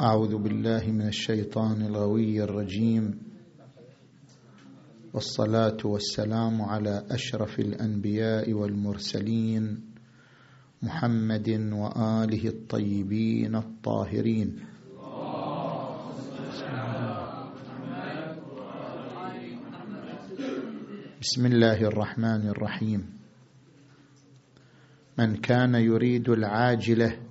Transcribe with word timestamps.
أعوذ 0.00 0.36
بالله 0.36 0.92
من 0.92 1.08
الشيطان 1.08 1.82
الغوي 1.82 2.42
الرجيم. 2.42 3.18
والصلاة 5.14 5.76
والسلام 5.84 6.62
على 6.62 7.04
أشرف 7.10 7.60
الأنبياء 7.60 8.52
والمرسلين 8.52 9.80
محمد 10.82 11.48
وآله 11.72 12.48
الطيبين 12.48 13.56
الطاهرين. 13.56 14.60
بسم 21.20 21.46
الله 21.46 21.80
الرحمن 21.82 22.48
الرحيم. 22.48 23.02
من 25.18 25.36
كان 25.36 25.74
يريد 25.74 26.28
العاجلة 26.28 27.25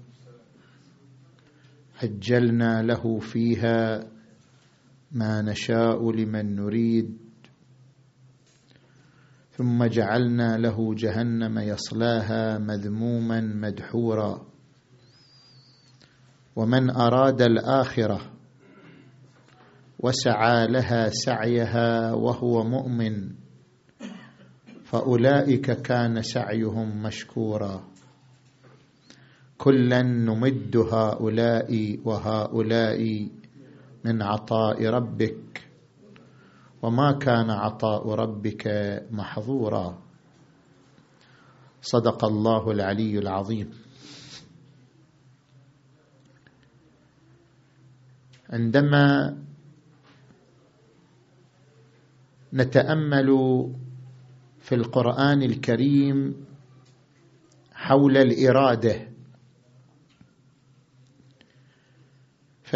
عجلنا 2.06 2.82
له 2.82 3.20
فيها 3.20 4.10
ما 5.12 5.42
نشاء 5.42 6.12
لمن 6.12 6.56
نريد. 6.56 7.18
ثم 9.52 9.86
جعلنا 9.86 10.58
له 10.58 10.96
جهنم 10.96 11.60
يصلاها 11.60 12.58
مذموما 12.58 13.42
مدحورا. 13.42 14.46
ومن 16.56 16.90
أراد 16.90 17.42
الآخرة 17.42 18.22
وسعى 20.00 20.68
لها 20.68 21.10
سعيها 21.10 22.14
وهو 22.14 22.64
مؤمن 22.64 23.30
فأولئك 24.84 25.72
كان 25.72 26.22
سعيهم 26.22 27.04
مشكورا. 27.04 27.95
كلا 29.58 30.02
نمد 30.02 30.78
هؤلاء 30.78 32.00
وهؤلاء 32.06 33.30
من 34.06 34.22
عطاء 34.22 34.86
ربك. 34.86 35.62
وما 36.82 37.12
كان 37.12 37.50
عطاء 37.50 38.10
ربك 38.10 38.64
محظورا. 39.12 40.02
صدق 41.82 42.26
الله 42.26 42.72
العلي 42.72 43.20
العظيم. 43.20 43.70
عندما 48.50 49.38
نتأمل 52.54 53.30
في 54.60 54.76
القرآن 54.76 55.44
الكريم 55.44 56.46
حول 57.74 58.18
الإرادة 58.18 59.15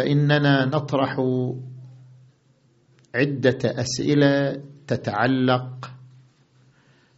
فإننا 0.00 0.64
نطرح 0.64 1.16
عدة 3.14 3.58
أسئلة 3.64 4.62
تتعلق 4.86 5.90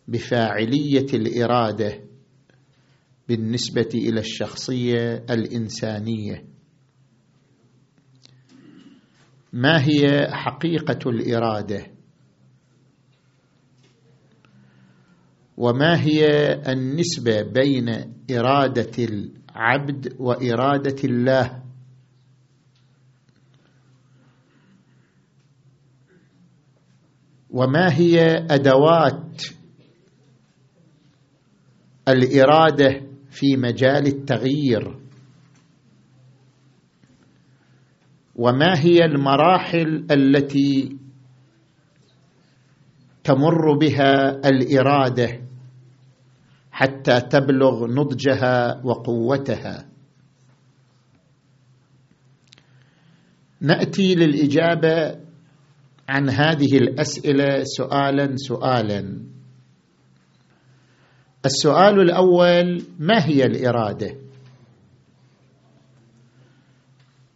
بفاعلية 0.08 1.06
الإرادة 1.14 2.00
بالنسبة 3.28 3.88
إلى 3.94 4.20
الشخصية 4.20 5.24
الإنسانية. 5.30 6.44
ما 9.52 9.84
هي 9.84 10.28
حقيقة 10.30 11.10
الإرادة؟ 11.10 11.86
وما 15.56 16.00
هي 16.00 16.26
النسبة 16.72 17.42
بين 17.42 18.14
إرادة 18.30 19.04
العبد 19.04 20.16
وإرادة 20.18 20.96
الله؟ 21.04 21.61
وما 27.52 27.92
هي 27.92 28.46
أدوات 28.50 29.42
الإرادة 32.08 33.02
في 33.30 33.56
مجال 33.56 34.06
التغيير؟ 34.06 34.98
وما 38.36 38.78
هي 38.78 39.04
المراحل 39.04 40.06
التي 40.10 40.96
تمر 43.24 43.78
بها 43.78 44.30
الإرادة 44.48 45.40
حتى 46.70 47.20
تبلغ 47.20 47.86
نضجها 47.86 48.80
وقوتها؟ 48.84 49.88
نأتي 53.60 54.14
للإجابة 54.14 55.21
عن 56.12 56.30
هذه 56.30 56.76
الأسئلة 56.76 57.64
سؤالا 57.64 58.36
سؤالا. 58.36 59.18
السؤال 61.44 62.00
الأول 62.00 62.82
ما 62.98 63.26
هي 63.26 63.44
الإرادة؟ 63.44 64.14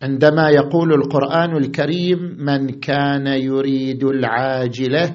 عندما 0.02 0.48
يقول 0.50 0.92
القرآن 0.92 1.56
الكريم 1.56 2.36
من 2.38 2.68
كان 2.68 3.26
يريد 3.26 4.04
العاجلة 4.04 5.14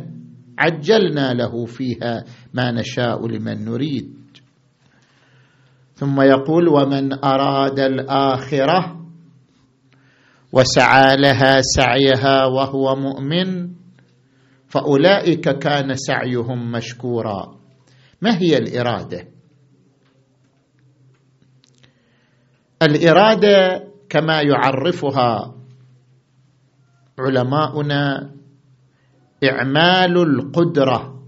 عجلنا 0.58 1.34
له 1.34 1.66
فيها 1.66 2.26
ما 2.54 2.72
نشاء 2.72 3.28
لمن 3.28 3.66
نريد. 3.66 4.14
ثم 5.94 6.22
يقول 6.22 6.68
ومن 6.68 7.24
أراد 7.26 7.80
الآخرة 7.80 9.01
وسعى 10.52 11.16
لها 11.18 11.62
سعيها 11.62 12.46
وهو 12.46 12.96
مؤمن 12.96 13.74
فأولئك 14.68 15.50
كان 15.50 15.96
سعيهم 15.96 16.72
مشكورا. 16.72 17.60
ما 18.22 18.38
هي 18.38 18.58
الإرادة؟ 18.58 19.28
الإرادة 22.82 23.88
كما 24.10 24.42
يعرفها 24.42 25.56
علماؤنا 27.20 28.32
إعمال 29.44 30.18
القدرة. 30.18 31.24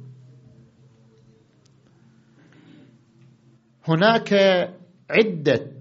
هناك 3.88 4.34
عدة 5.10 5.72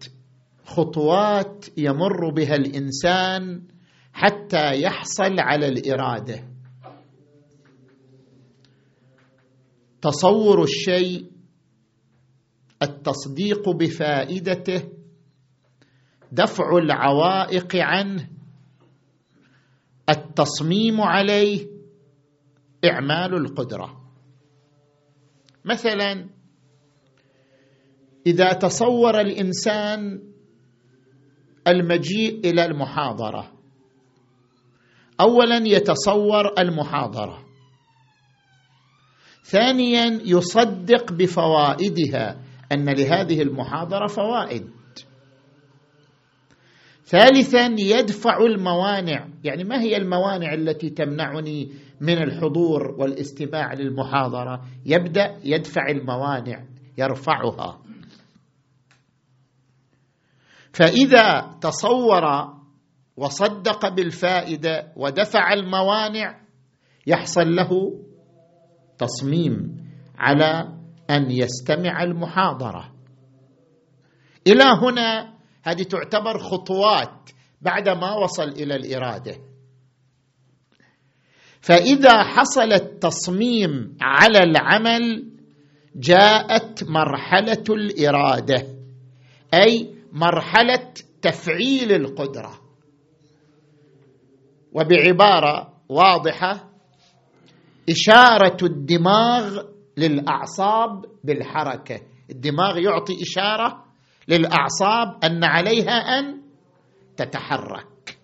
خطوات 0.72 1.66
يمر 1.76 2.30
بها 2.30 2.54
الإنسان 2.54 3.62
حتى 4.12 4.82
يحصل 4.82 5.40
على 5.40 5.68
الإرادة. 5.68 6.48
تصور 10.02 10.62
الشيء 10.62 11.30
التصديق 12.82 13.68
بفائدته 13.68 14.82
دفع 16.32 16.76
العوائق 16.76 17.76
عنه 17.76 18.28
التصميم 20.08 21.00
عليه 21.00 21.66
إعمال 22.84 23.34
القدرة. 23.34 24.02
مثلا 25.64 26.28
إذا 28.26 28.52
تصور 28.52 29.20
الإنسان 29.20 30.31
المجيء 31.66 32.50
إلى 32.50 32.64
المحاضرة. 32.64 33.52
اولا 35.20 35.56
يتصور 35.56 36.52
المحاضرة. 36.58 37.38
ثانيا 39.44 40.20
يصدق 40.24 41.12
بفوائدها 41.12 42.40
أن 42.72 42.88
لهذه 42.88 43.42
المحاضرة 43.42 44.06
فوائد. 44.06 44.70
ثالثا 47.04 47.76
يدفع 47.78 48.36
الموانع. 48.36 49.28
يعني 49.44 49.64
ما 49.64 49.80
هي 49.80 49.96
الموانع 49.96 50.54
التي 50.54 50.90
تمنعني 50.90 51.72
من 52.00 52.22
الحضور 52.22 52.96
والاستماع 52.98 53.74
للمحاضرة؟ 53.74 54.62
يبدأ 54.86 55.38
يدفع 55.44 55.86
الموانع 55.90 56.64
يرفعها. 56.98 57.81
فإذا 60.72 61.58
تصور 61.60 62.24
وصدق 63.16 63.88
بالفائدة 63.88 64.92
ودفع 64.96 65.52
الموانع 65.52 66.40
يحصل 67.06 67.54
له 67.54 67.70
تصميم 68.98 69.76
على 70.18 70.68
أن 71.10 71.30
يستمع 71.30 72.02
المحاضرة. 72.02 72.92
إلى 74.46 74.64
هنا 74.64 75.34
هذه 75.62 75.82
تعتبر 75.82 76.38
خطوات 76.38 77.30
بعد 77.60 77.88
ما 77.88 78.14
وصل 78.14 78.48
إلى 78.48 78.76
الإرادة. 78.76 79.36
فإذا 81.60 82.22
حصل 82.22 82.72
التصميم 82.72 83.96
على 84.00 84.38
العمل 84.38 85.32
جاءت 85.96 86.84
مرحلة 86.84 87.64
الإرادة 87.70 88.66
أي 89.54 90.01
مرحلة 90.12 90.92
تفعيل 91.22 91.92
القدرة. 91.92 92.60
وبعبارة 94.72 95.72
واضحة 95.88 96.70
إشارة 97.90 98.56
الدماغ 98.62 99.62
للأعصاب 99.96 101.04
بالحركة. 101.24 102.00
الدماغ 102.30 102.78
يعطي 102.78 103.22
إشارة 103.22 103.84
للأعصاب 104.28 105.24
أن 105.24 105.44
عليها 105.44 105.92
أن 105.92 106.42
تتحرك. 107.16 108.18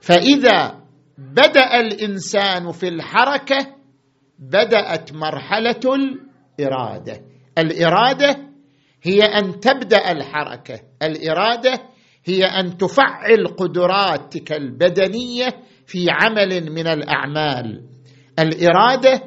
فإذا 0.00 0.80
بدأ 1.18 1.80
الإنسان 1.80 2.72
في 2.72 2.88
الحركة 2.88 3.76
بدأت 4.38 5.12
مرحلة 5.12 5.80
الإرادة. 6.58 7.20
الإرادة 7.58 8.49
هي 9.02 9.22
أن 9.22 9.60
تبدأ 9.60 10.12
الحركة. 10.12 10.80
الإرادة 11.02 11.82
هي 12.24 12.44
أن 12.44 12.76
تفعل 12.76 13.46
قدراتك 13.58 14.52
البدنية 14.52 15.48
في 15.86 16.06
عمل 16.10 16.72
من 16.72 16.86
الأعمال. 16.86 17.84
الإرادة 18.38 19.22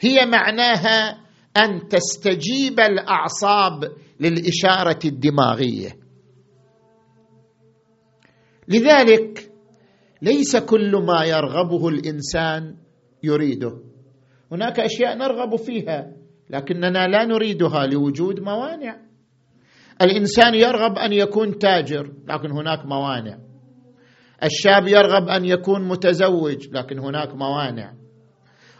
هي 0.00 0.26
معناها 0.26 1.20
أن 1.56 1.88
تستجيب 1.88 2.80
الأعصاب 2.80 3.84
للإشارة 4.20 4.98
الدماغية. 5.04 5.90
لذلك 8.68 9.52
ليس 10.22 10.56
كل 10.56 10.96
ما 10.96 11.24
يرغبه 11.24 11.88
الإنسان 11.88 12.76
يريده. 13.22 13.78
هناك 14.52 14.80
أشياء 14.80 15.16
نرغب 15.16 15.56
فيها 15.56 16.12
لكننا 16.50 17.06
لا 17.06 17.24
نريدها 17.24 17.86
لوجود 17.86 18.40
موانع. 18.40 19.09
الإنسان 20.02 20.54
يرغب 20.54 20.98
أن 20.98 21.12
يكون 21.12 21.58
تاجر 21.58 22.12
لكن 22.28 22.50
هناك 22.50 22.86
موانع. 22.86 23.38
الشاب 24.44 24.88
يرغب 24.88 25.28
أن 25.28 25.44
يكون 25.44 25.88
متزوج 25.88 26.68
لكن 26.72 26.98
هناك 26.98 27.34
موانع. 27.34 27.92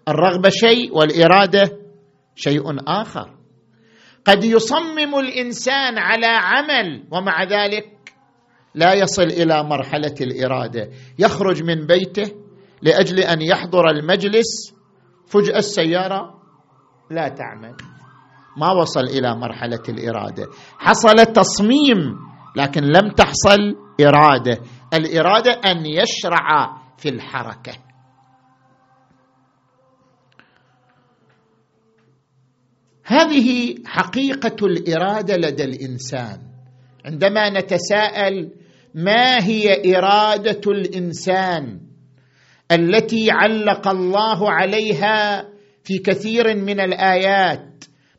الرغبة 0.08 0.48
شيء 0.48 0.96
والإرادة 0.96 1.78
شيء 2.34 2.62
آخر. 2.86 3.36
قد 4.24 4.44
يصمم 4.44 5.14
الإنسان 5.18 5.98
على 5.98 6.26
عمل 6.26 7.04
ومع 7.12 7.44
ذلك 7.44 7.86
لا 8.74 8.94
يصل 8.94 9.22
إلى 9.22 9.62
مرحلة 9.64 10.14
الإرادة. 10.20 10.90
يخرج 11.18 11.62
من 11.62 11.86
بيته 11.86 12.32
لأجل 12.82 13.18
أن 13.20 13.42
يحضر 13.42 13.90
المجلس 13.90 14.74
فجأة 15.26 15.58
السيارة 15.58 16.40
لا 17.10 17.28
تعمل. 17.28 17.89
ما 18.56 18.72
وصل 18.72 19.04
إلى 19.04 19.34
مرحلة 19.34 19.82
الإرادة. 19.88 20.46
حصل 20.78 21.16
تصميم 21.16 21.98
لكن 22.56 22.82
لم 22.82 23.10
تحصل 23.16 23.76
إرادة. 24.00 24.58
الإرادة 24.94 25.52
أن 25.52 25.86
يشرع 25.86 26.76
في 26.98 27.08
الحركة. 27.08 27.72
هذه 33.04 33.74
حقيقة 33.86 34.66
الإرادة 34.66 35.36
لدى 35.36 35.64
الإنسان. 35.64 36.38
عندما 37.04 37.50
نتساءل 37.50 38.50
ما 38.94 39.44
هي 39.44 39.96
إرادة 39.96 40.60
الإنسان 40.66 41.80
التي 42.72 43.30
علق 43.30 43.88
الله 43.88 44.50
عليها 44.50 45.48
في 45.84 45.98
كثير 45.98 46.56
من 46.56 46.80
الآيات؟ 46.80 47.69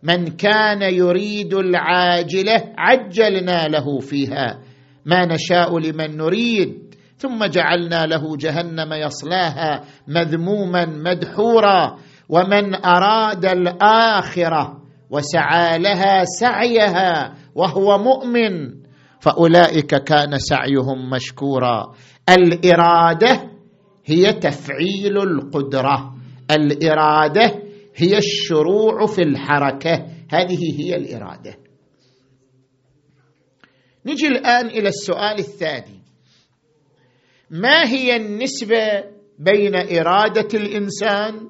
من 0.03 0.27
كان 0.27 0.81
يريد 0.81 1.53
العاجلة 1.53 2.63
عجلنا 2.77 3.67
له 3.67 3.99
فيها. 3.99 4.59
ما 5.05 5.25
نشاء 5.25 5.79
لمن 5.79 6.17
نريد. 6.17 6.95
ثم 7.17 7.45
جعلنا 7.45 8.05
له 8.05 8.37
جهنم 8.37 8.93
يصلاها 8.93 9.83
مذموما 10.07 10.85
مدحورا. 10.85 11.97
ومن 12.29 12.85
أراد 12.85 13.45
الآخرة 13.45 14.81
وسعى 15.09 15.79
لها 15.79 16.23
سعيها 16.23 17.33
وهو 17.55 17.97
مؤمن. 17.97 18.73
فأولئك 19.19 19.95
كان 20.03 20.37
سعيهم 20.37 21.09
مشكورا. 21.09 21.93
الإرادة 22.29 23.41
هي 24.05 24.33
تفعيل 24.33 25.17
القدرة. 25.17 26.15
الإرادة 26.51 27.60
هي 27.95 28.17
الشروع 28.17 29.05
في 29.05 29.21
الحركة. 29.21 30.07
هذه 30.31 30.81
هي 30.81 30.95
الإرادة. 30.95 31.57
نجي 34.05 34.27
الآن 34.27 34.67
إلى 34.67 34.89
السؤال 34.89 35.39
الثاني. 35.39 36.01
ما 37.49 37.87
هي 37.87 38.15
النسبة 38.15 39.03
بين 39.39 39.75
إرادة 39.75 40.47
الإنسان 40.59 41.49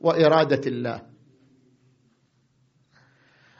وإرادة 0.00 0.60
الله؟ 0.66 1.02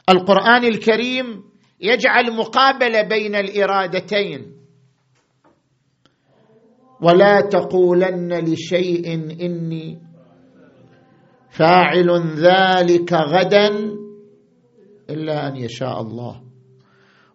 القرآن 0.08 0.64
الكريم 0.64 1.44
يجعل 1.80 2.36
مقابلة 2.36 3.02
بين 3.02 3.34
الإرادتين. 3.34 4.54
ولا 7.02 7.40
تقولن 7.40 8.44
لشيء 8.44 9.14
إني 9.14 10.13
فاعل 11.54 12.10
ذلك 12.36 13.12
غدا 13.12 13.68
إلا 15.10 15.48
أن 15.48 15.56
يشاء 15.56 16.00
الله. 16.00 16.40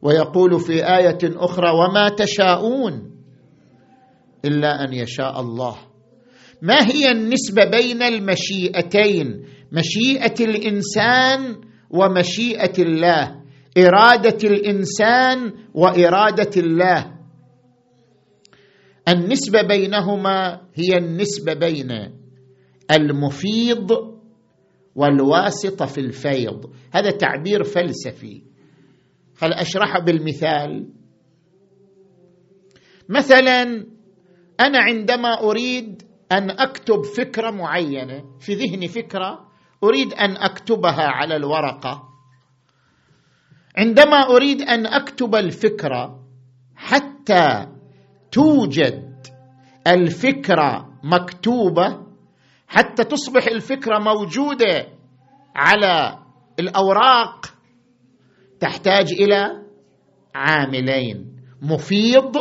ويقول 0.01 0.59
في 0.59 0.73
آية 0.97 1.17
أخرى 1.23 1.69
وما 1.69 2.09
تشاءون 2.09 3.11
إلا 4.45 4.83
أن 4.83 4.93
يشاء 4.93 5.41
الله. 5.41 5.75
ما 6.61 6.87
هي 6.91 7.11
النسبة 7.11 7.65
بين 7.65 8.03
المشيئتين؟ 8.03 9.45
مشيئة 9.71 10.35
الإنسان 10.39 11.55
ومشيئة 11.89 12.73
الله. 12.79 13.39
إرادة 13.77 14.49
الإنسان 14.49 15.53
وإرادة 15.73 16.51
الله. 16.57 17.15
النسبة 19.07 19.61
بينهما 19.61 20.61
هي 20.75 20.97
النسبة 20.97 21.53
بين 21.53 21.91
المفيض 22.91 24.08
والواسطة 24.99 25.85
في 25.85 25.97
الفيض. 25.97 26.73
هذا 26.93 27.11
تعبير 27.11 27.63
فلسفي. 27.63 28.43
خل 29.35 29.53
اشرحه 29.53 29.99
بالمثال؟ 29.99 30.89
مثلا 33.09 33.63
أنا 34.59 34.79
عندما 34.79 35.39
أريد 35.39 36.03
أن 36.31 36.49
أكتب 36.49 37.01
فكرة 37.17 37.51
معينة 37.51 38.23
في 38.39 38.53
ذهني 38.53 38.87
فكرة 38.87 39.47
أريد 39.83 40.13
أن 40.13 40.37
أكتبها 40.37 41.07
على 41.07 41.35
الورقة. 41.35 42.03
عندما 43.77 44.17
أريد 44.17 44.61
أن 44.61 44.85
أكتب 44.85 45.35
الفكرة 45.35 46.19
حتى 46.75 47.67
توجد 48.31 49.09
الفكرة 49.87 50.89
مكتوبة 51.03 52.08
حتى 52.69 53.03
تصبح 53.03 53.47
الفكرة 53.47 53.99
موجودة 53.99 54.87
على 55.55 56.19
الأوراق. 56.59 57.45
تحتاج 58.59 59.11
إلى 59.11 59.63
عاملين 60.35 61.41
مفيض 61.61 62.35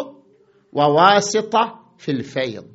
وواسطة 0.73 1.81
في 1.99 2.11
الفيض. 2.11 2.69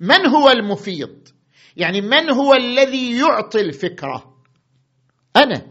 من 0.00 0.26
هو 0.26 0.50
المفيض؟ 0.50 1.28
يعني 1.76 2.00
من 2.00 2.30
هو 2.30 2.54
الذي 2.54 3.18
يعطي 3.18 3.60
الفكرة؟ 3.60 4.34
أنا. 5.36 5.66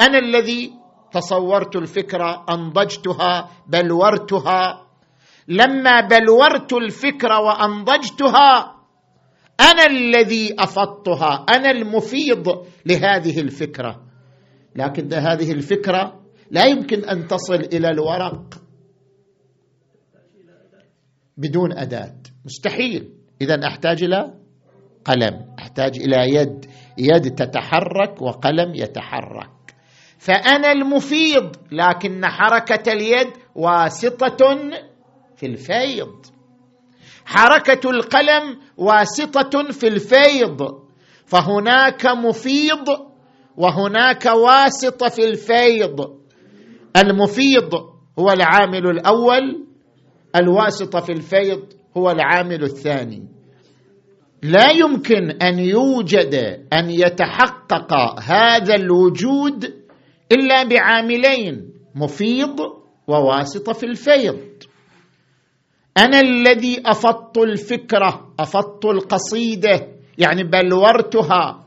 أنا 0.00 0.18
الذي 0.18 0.72
تصورت 1.12 1.76
الفكرة 1.76 2.46
أنضجتها 2.50 3.50
بلورتها. 3.66 4.86
لما 5.48 6.00
بلورت 6.00 6.72
الفكرة 6.72 7.40
وأنضجتها 7.40 8.79
أنا 9.60 9.86
الذي 9.86 10.54
أفضتها 10.58 11.46
أنا 11.56 11.70
المفيض 11.70 12.66
لهذه 12.86 13.40
الفكرة. 13.40 14.02
لكن 14.76 15.14
هذه 15.14 15.52
الفكرة 15.52 16.20
لا 16.50 16.64
يمكن 16.64 17.04
أن 17.04 17.26
تصل 17.26 17.54
إلى 17.54 17.88
الورق 17.88 18.54
بدون 21.36 21.72
أداة. 21.78 22.16
مستحيل. 22.44 23.12
إذا 23.42 23.66
أحتاج 23.66 24.02
إلى 24.02 24.34
قلم. 25.04 25.54
أحتاج 25.58 25.98
إلى 25.98 26.34
يد. 26.34 26.66
يد 26.98 27.34
تتحرك 27.34 28.22
وقلم 28.22 28.74
يتحرك. 28.74 29.50
فأنا 30.18 30.72
المفيض 30.72 31.56
لكن 31.72 32.26
حركة 32.26 32.92
اليد 32.92 33.28
واسطة 33.54 34.70
في 35.36 35.46
الفيض. 35.46 36.26
حركة 37.30 37.90
القلم 37.90 38.58
واسطة 38.76 39.72
في 39.72 39.88
الفيض 39.88 40.80
فهناك 41.26 42.06
مفيض 42.06 42.88
وهناك 43.56 44.26
واسطة 44.26 45.08
في 45.08 45.24
الفيض. 45.24 46.00
المفيض 46.96 47.74
هو 48.18 48.30
العامل 48.32 48.90
الأول 48.90 49.66
الواسطة 50.36 51.00
في 51.00 51.12
الفيض 51.12 51.62
هو 51.96 52.10
العامل 52.10 52.62
الثاني. 52.62 53.28
لا 54.42 54.70
يمكن 54.70 55.30
أن 55.30 55.58
يوجد 55.58 56.34
أن 56.72 56.90
يتحقق 56.90 58.20
هذا 58.22 58.74
الوجود 58.74 59.64
إلا 60.32 60.62
بعاملين 60.62 61.70
مفيض 61.94 62.60
وواسطة 63.08 63.72
في 63.72 63.86
الفيض. 63.86 64.49
أنا 65.98 66.20
الذي 66.20 66.82
أفضت 66.86 67.38
الفكرة 67.38 68.34
أفضت 68.38 68.84
القصيدة 68.84 69.88
يعني 70.18 70.44
بلورتها 70.44 71.66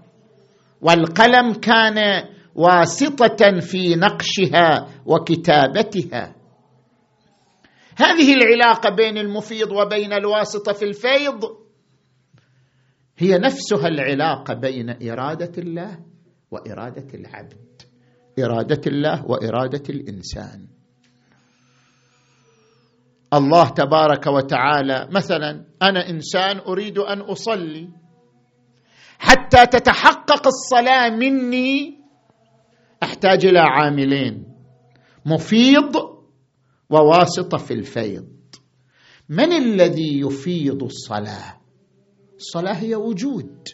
والقلم 0.81 1.53
كان 1.53 2.23
واسطة 2.55 3.59
في 3.59 3.95
نقشها 3.95 4.87
وكتابتها. 5.05 6.35
هذه 7.97 8.33
العلاقة 8.33 8.89
بين 8.95 9.17
المفيض 9.17 9.71
وبين 9.71 10.13
الواسطة 10.13 10.73
في 10.73 10.85
الفيض 10.85 11.43
هي 13.17 13.37
نفسها 13.37 13.87
العلاقة 13.87 14.53
بين 14.53 15.09
إرادة 15.09 15.51
الله 15.57 15.99
وإرادة 16.51 17.07
العبد. 17.13 17.81
إرادة 18.39 18.81
الله 18.87 19.25
وإرادة 19.25 19.83
الإنسان. 19.89 20.67
الله 23.33 23.69
تبارك 23.69 24.27
وتعالى. 24.27 25.07
مثلا 25.11 25.65
أنا 25.81 26.09
إنسان 26.09 26.57
أريد 26.57 26.97
أن 26.97 27.19
أصلي. 27.19 27.89
حتى 29.19 29.65
تتحقق 29.65 30.47
الصلاة 30.47 31.09
مني 31.09 31.99
أحتاج 33.03 33.45
إلى 33.45 33.59
عاملين. 33.59 34.45
مفيض 35.25 35.95
وواسطه 36.89 37.57
في 37.57 37.73
الفيض. 37.73 38.27
من 39.29 39.53
الذي 39.53 40.19
يفيض 40.19 40.83
الصلاة؟ 40.83 41.57
الصلاة 42.35 42.73
هي 42.73 42.95
وجود. 42.95 43.67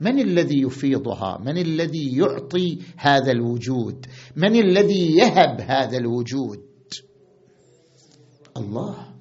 من 0.00 0.18
الذي 0.18 0.62
يفيضها؟ 0.62 1.38
من 1.38 1.58
الذي 1.58 2.16
يعطي 2.16 2.78
هذا 2.96 3.32
الوجود؟ 3.32 4.06
من 4.36 4.56
الذي 4.56 5.16
يهب 5.16 5.60
هذا 5.60 5.98
الوجود؟ 5.98 6.73
الله؟ 8.56 9.14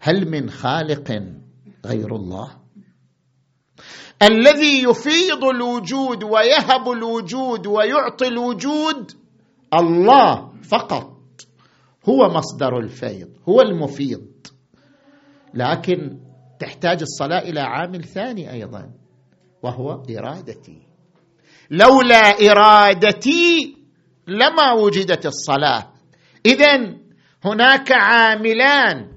هل 0.00 0.30
من 0.30 0.50
خالق 0.50 1.22
غير 1.86 2.16
الله؟ 2.16 2.50
الذي 4.22 4.82
يفيض 4.82 5.44
الوجود 5.44 6.24
ويهب 6.24 6.90
الوجود 6.90 7.66
ويعطي 7.66 8.26
الوجود 8.28 9.12
الله 9.74 10.52
فقط 10.62 11.14
هو 12.08 12.28
مصدر 12.28 12.78
الفيض 12.78 13.28
هو 13.48 13.60
المفيض. 13.60 14.26
لكن 15.54 16.18
تحتاج 16.58 17.02
الصلاة 17.02 17.38
إلى 17.38 17.60
عامل 17.60 18.04
ثاني 18.04 18.52
أيضا 18.52 18.90
وهو 19.62 20.02
إرادتي. 20.10 20.82
لولا 21.70 22.50
إرادتي 22.50 23.76
لما 24.28 24.72
وجدت 24.72 25.26
الصلاة. 25.26 25.92
اذا 26.46 27.03
هناك 27.44 27.92
عاملان 27.92 29.12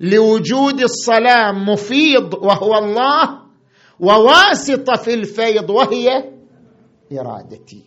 لوجود 0.00 0.80
الصلاة 0.80 1.52
مفيض 1.52 2.34
وهو 2.34 2.78
الله 2.78 3.38
وواسطة 4.00 4.96
في 4.96 5.14
الفيض 5.14 5.70
وهي 5.70 6.24
إرادتي. 7.12 7.82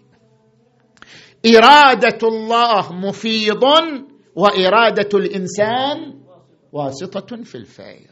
إرادة 1.45 2.27
الله 2.27 2.93
مفيض 2.93 3.63
وإرادة 4.35 5.09
الإنسان 5.19 6.19
واسطة 6.71 7.43
في 7.43 7.55
الفيض. 7.55 8.11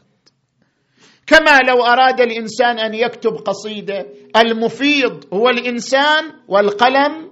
كما 1.26 1.58
لو 1.68 1.82
أراد 1.84 2.20
الإنسان 2.20 2.78
أن 2.78 2.94
يكتب 2.94 3.32
قصيدة 3.32 4.06
المفيض 4.36 5.24
هو 5.34 5.48
الإنسان 5.48 6.24
والقلم 6.48 7.30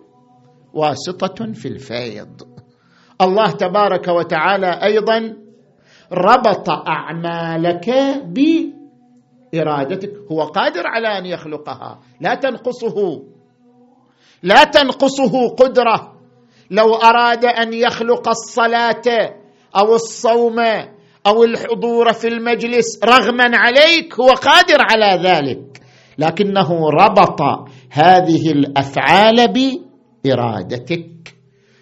واسطة 0.74 1.52
في 1.52 1.68
الفيض. 1.68 2.57
الله 3.20 3.50
تبارك 3.50 4.08
وتعالى 4.08 4.80
أيضا 4.82 5.36
ربط 6.12 6.70
أعمالك 6.70 7.90
بإرادتك. 9.52 10.12
هو 10.32 10.42
قادر 10.42 10.82
على 10.86 11.18
أن 11.18 11.26
يخلقها. 11.26 12.00
لا 12.20 12.34
تنقصه. 12.34 13.22
لا 14.42 14.64
تنقصه 14.64 15.48
قدرة. 15.48 16.14
لو 16.70 16.94
أراد 16.94 17.44
أن 17.44 17.72
يخلق 17.72 18.28
الصلاة 18.28 19.34
أو 19.76 19.94
الصوم 19.94 20.58
أو 21.26 21.44
الحضور 21.44 22.12
في 22.12 22.28
المجلس 22.28 23.04
رغما 23.04 23.50
عليك 23.56 24.20
هو 24.20 24.28
قادر 24.28 24.78
على 24.80 25.22
ذلك. 25.28 25.82
لكنه 26.18 26.90
ربط 26.90 27.40
هذه 27.90 28.52
الأفعال 28.52 29.52
بإرادتك. 29.52 31.34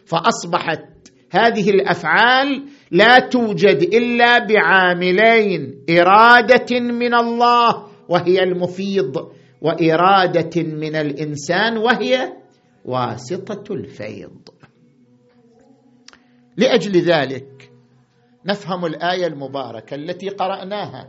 فأصبحت 0.06 0.95
هذه 1.30 1.70
الأفعال 1.70 2.64
لا 2.90 3.18
توجد 3.18 3.82
إلا 3.82 4.38
بعاملين 4.38 5.84
إرادة 5.90 6.80
من 6.80 7.14
الله 7.14 7.86
وهي 8.08 8.42
المفيض 8.42 9.32
وإرادة 9.62 10.62
من 10.62 10.96
الإنسان 10.96 11.76
وهي 11.78 12.32
واسطة 12.84 13.74
الفيض. 13.74 14.48
لأجل 16.56 17.00
ذلك 17.00 17.70
نفهم 18.46 18.86
الآية 18.86 19.26
المباركة 19.26 19.94
التي 19.94 20.28
قرأناها. 20.28 21.08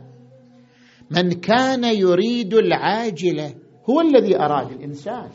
من 1.10 1.32
كان 1.32 1.84
يريد 1.84 2.54
العاجلة 2.54 3.54
هو 3.90 4.00
الذي 4.00 4.36
أراد 4.36 4.72
الإنسان. 4.72 5.30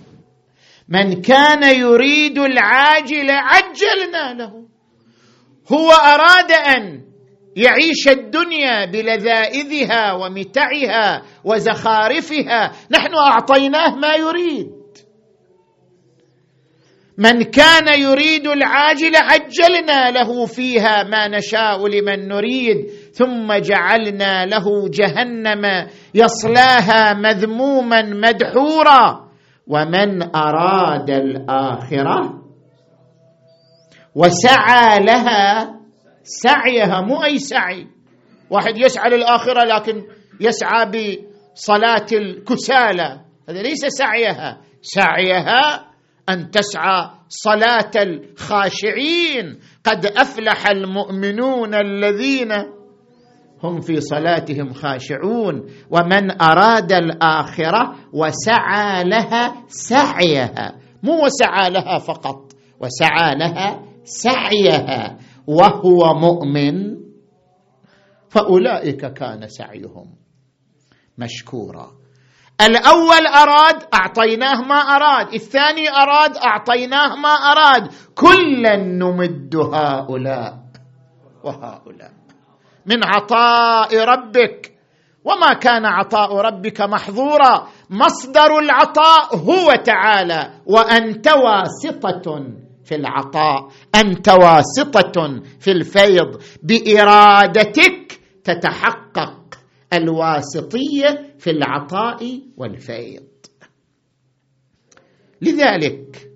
من 0.88 1.22
كان 1.22 1.80
يريد 1.80 2.38
العاجلة 2.38 3.34
عجلنا 3.34 4.34
له. 4.34 4.73
هو 5.72 5.92
أراد 5.92 6.52
أن 6.52 7.02
يعيش 7.56 8.08
الدنيا 8.08 8.86
بلذائذها 8.86 10.14
ومتعها 10.14 11.22
وزخارفها. 11.44 12.72
نحن 12.92 13.16
أعطيناه 13.16 13.96
ما 13.96 14.16
يريد. 14.16 14.68
من 17.18 17.44
كان 17.44 18.00
يريد 18.00 18.48
العاجل 18.48 19.16
عجلنا 19.16 20.12
له 20.12 20.46
فيها 20.46 21.04
ما 21.04 21.28
نشاء 21.28 21.88
لمن 21.88 22.28
نريد. 22.28 22.88
ثم 23.14 23.54
جعلنا 23.54 24.46
له 24.46 24.90
جهنم 24.90 25.88
يصلاها 26.16 27.14
مذموما 27.14 28.02
مدحورا. 28.02 29.30
ومن 29.68 30.36
أراد 30.36 31.10
الآخرة 31.10 32.43
وسعى 34.16 35.00
لها 35.00 35.74
سعيها 36.24 37.02
مو 37.02 37.24
أي 37.24 37.38
سعي. 37.38 37.88
واحد 38.50 38.78
يسعى 38.78 39.10
للآخرة 39.10 39.64
لكن 39.64 40.04
يسعى 40.42 40.86
بصلاة 40.86 42.06
الكسالى. 42.12 43.22
هذا 43.50 43.62
ليس 43.62 43.86
سعيها. 43.86 44.62
سعيها 44.82 45.88
أن 46.30 46.52
تسعى 46.52 47.10
صلاة 47.30 47.92
الخاشعين. 47.96 49.60
قد 49.84 50.06
أفلح 50.06 50.68
المؤمنون 50.68 51.76
الذين 51.76 52.52
هم 53.64 53.82
في 53.82 54.02
صلاتهم 54.02 54.74
خاشعون. 54.74 55.70
ومن 55.90 56.42
أراد 56.42 56.92
الآخرة 56.92 57.96
وسعى 58.14 59.04
لها 59.04 59.64
سعيها. 59.68 60.76
مو 61.04 61.26
وسعى 61.26 61.70
لها 61.70 61.98
فقط 61.98 62.52
وسعى 62.80 63.36
لها 63.36 63.93
سعيها 64.04 65.18
وهو 65.48 66.14
مؤمن 66.14 66.98
فأولئك 68.30 69.14
كان 69.14 69.48
سعيهم 69.48 70.16
مشكورا. 71.18 71.92
الأول 72.62 73.28
أراد 73.28 73.84
أعطيناه 73.94 74.62
ما 74.62 74.76
أراد. 74.76 75.34
الثاني 75.34 75.90
أراد 75.90 76.38
أعطيناه 76.38 77.16
ما 77.16 77.30
أراد. 77.30 77.92
كلا 78.16 78.76
نمد 78.76 79.56
هؤلاء 79.56 80.60
وهؤلاء 81.44 82.12
من 82.86 83.04
عطاء 83.04 83.98
ربك. 83.98 84.74
وما 85.26 85.54
كان 85.54 85.86
عطاء 85.86 86.36
ربك 86.36 86.82
محظورا. 86.82 87.68
مصدر 87.90 88.60
العطاء 88.60 89.36
هو 89.36 89.74
تعالى 89.86 90.54
وأنت 90.66 91.28
واسطة 91.28 92.63
في 92.94 93.00
العطاء. 93.00 93.70
أنت 93.96 94.30
واسطة 94.30 95.42
في 95.60 95.72
الفيض. 95.72 96.42
بإرادتك 96.64 98.20
تتحقق 98.44 99.60
الواسطية 99.94 101.36
في 101.40 101.50
العطاء 101.50 102.42
والفيض. 102.58 103.24
لذلك 105.42 106.32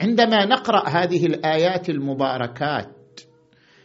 عندما 0.00 0.44
نقرأ 0.46 0.88
هذه 0.88 1.26
الآيات 1.26 1.90
المباركات 1.90 3.20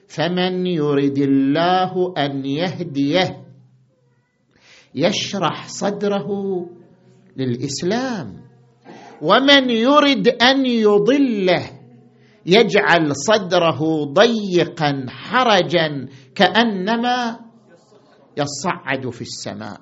فمن 0.08 0.68
يرد 0.68 1.18
الله 1.18 2.14
أن 2.18 2.46
يهديه 2.46 3.46
يشرح 4.96 5.68
صدره 5.68 6.30
للإسلام. 7.38 8.45
ومن 9.22 9.70
يرد 9.70 10.28
أن 10.28 10.66
يضله 10.66 11.64
يجعل 12.46 13.16
صدره 13.16 13.80
ضيقا 14.06 15.06
حرجا 15.10 16.08
كأنما 16.36 17.40
يصعد 18.38 19.10
في 19.10 19.22
السماء. 19.22 19.82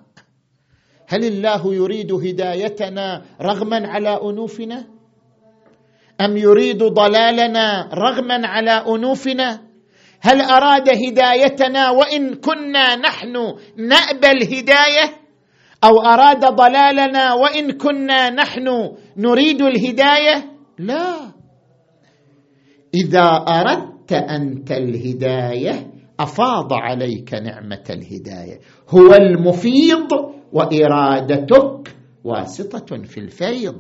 هل 1.07 1.25
الله 1.25 1.73
يريد 1.73 2.13
هدايتنا 2.13 3.21
رغما 3.41 3.87
على 3.87 4.19
أنوفنا؟ 4.23 4.87
أم 6.21 6.37
يريد 6.37 6.83
ضلالنا 6.83 7.89
رغما 7.93 8.47
على 8.47 8.71
أنوفنا؟ 8.71 9.61
هل 10.21 10.41
أراد 10.41 10.89
هدايتنا 10.89 11.89
وإن 11.89 12.33
كنا 12.35 12.95
نحن 12.95 13.35
نأبى 13.77 14.27
الهداية؟ 14.31 15.05
أو 15.83 16.01
أراد 16.01 16.39
ضلالنا 16.45 17.33
وإن 17.33 17.71
كنا 17.71 18.29
نحن 18.29 18.91
نريد 19.17 19.61
الهداية؟ 19.61 20.45
لا. 20.79 21.31
إذا 22.93 23.45
أردت 23.47 24.13
انت 24.13 24.71
الهداية 24.71 25.87
أفاض 26.19 26.73
عليك 26.73 27.33
نعمة 27.33 27.83
الهداية. 27.89 28.59
هو 28.89 29.13
المفيض 29.13 30.07
وإرادتك 30.53 31.95
واسطة 32.23 33.03
في 33.03 33.19
الفيض. 33.19 33.75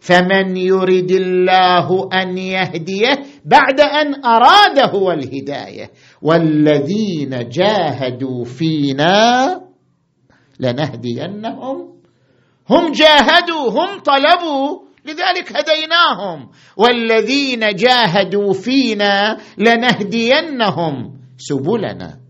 فمن 0.00 0.56
يرد 0.56 1.10
الله 1.10 2.08
أن 2.12 2.38
يهديه 2.38 3.24
بعد 3.44 3.80
أن 3.80 4.24
اراد 4.24 4.94
هو 4.94 5.12
الهداية. 5.12 5.90
والذين 6.22 7.48
جاهدوا 7.48 8.44
فينا 8.44 9.60
لنهدينهم 10.60 11.93
هم 12.70 12.92
جاهدوا 12.92 13.70
هم 13.70 14.00
طلبوا 14.00 14.80
لذلك 15.04 15.56
هديناهم. 15.56 16.50
والذين 16.76 17.74
جاهدوا 17.74 18.52
فينا 18.52 19.38
لنهدينهم 19.58 21.18
سبلنا. 21.38 22.20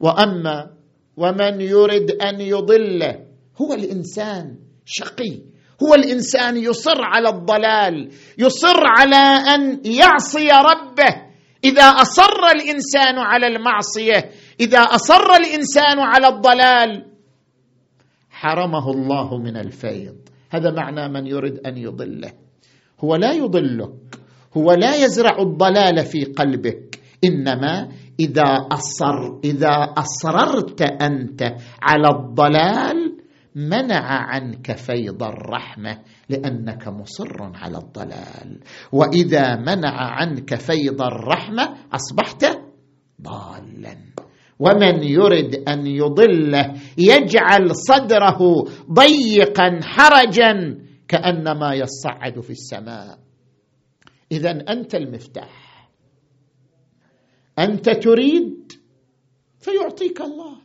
وأما 0.00 0.70
ومن 1.16 1.60
يرد 1.60 2.10
أن 2.10 2.40
يضله 2.40 3.14
هو 3.60 3.74
الإنسان 3.74 4.56
شقي. 4.84 5.40
هو 5.82 5.94
الإنسان 5.94 6.56
يصر 6.56 7.02
على 7.02 7.28
الضلال 7.28 8.10
يصر 8.38 8.80
على 8.98 9.54
أن 9.54 9.80
يعصي 9.84 10.48
ربه. 10.50 11.26
إذا 11.64 11.82
أصر 11.82 12.46
الإنسان 12.54 13.18
على 13.18 13.46
المعصية 13.46 14.30
إذا 14.60 14.78
أصر 14.78 15.34
الإنسان 15.36 15.98
على 15.98 16.28
الضلال 16.28 17.06
حرمه 18.36 18.90
الله 18.90 19.38
من 19.38 19.56
الفيض. 19.56 20.16
هذا 20.50 20.70
معنى 20.70 21.08
من 21.08 21.26
يريد 21.26 21.58
أن 21.66 21.76
يضله. 21.76 22.32
هو 23.00 23.16
لا 23.16 23.32
يضلك. 23.32 24.20
هو 24.56 24.72
لا 24.72 24.94
يزرع 25.04 25.38
الضلال 25.38 26.04
في 26.04 26.24
قلبك. 26.24 27.00
إنما 27.24 27.88
إذا 28.20 28.68
أصر 28.72 29.40
إذا 29.44 29.94
أصررت 29.98 30.82
أنت 30.82 31.42
على 31.82 32.08
الضلال 32.08 33.16
منع 33.54 34.04
عنك 34.04 34.76
فيض 34.76 35.22
الرحمة 35.22 35.98
لأنك 36.28 36.88
مصر 36.88 37.42
على 37.54 37.78
الضلال. 37.78 38.60
وإذا 38.92 39.56
منع 39.56 39.96
عنك 39.96 40.54
فيض 40.54 41.02
الرحمة 41.02 41.74
أصبحت 41.92 42.44
ضالا. 43.22 43.96
ومن 44.58 45.02
يرد 45.02 45.54
أن 45.68 45.86
يضله 45.86 46.74
يجعل 46.98 47.76
صدره 47.76 48.64
ضيقا 48.92 49.80
حرجا 49.82 50.78
كأنما 51.08 51.74
يصعد 51.74 52.40
في 52.40 52.50
السماء. 52.50 53.18
اذا 54.32 54.50
أنت 54.68 54.94
المفتاح. 54.94 55.88
أنت 57.58 57.90
تريد 57.90 58.72
فيعطيك 59.60 60.20
الله. 60.20 60.56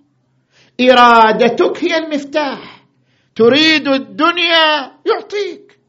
إرادتك 0.81 1.83
هي 1.83 1.97
المفتاح. 1.97 2.85
تريد 3.35 3.87
الدنيا 3.87 4.91
يعطيك. 5.05 5.79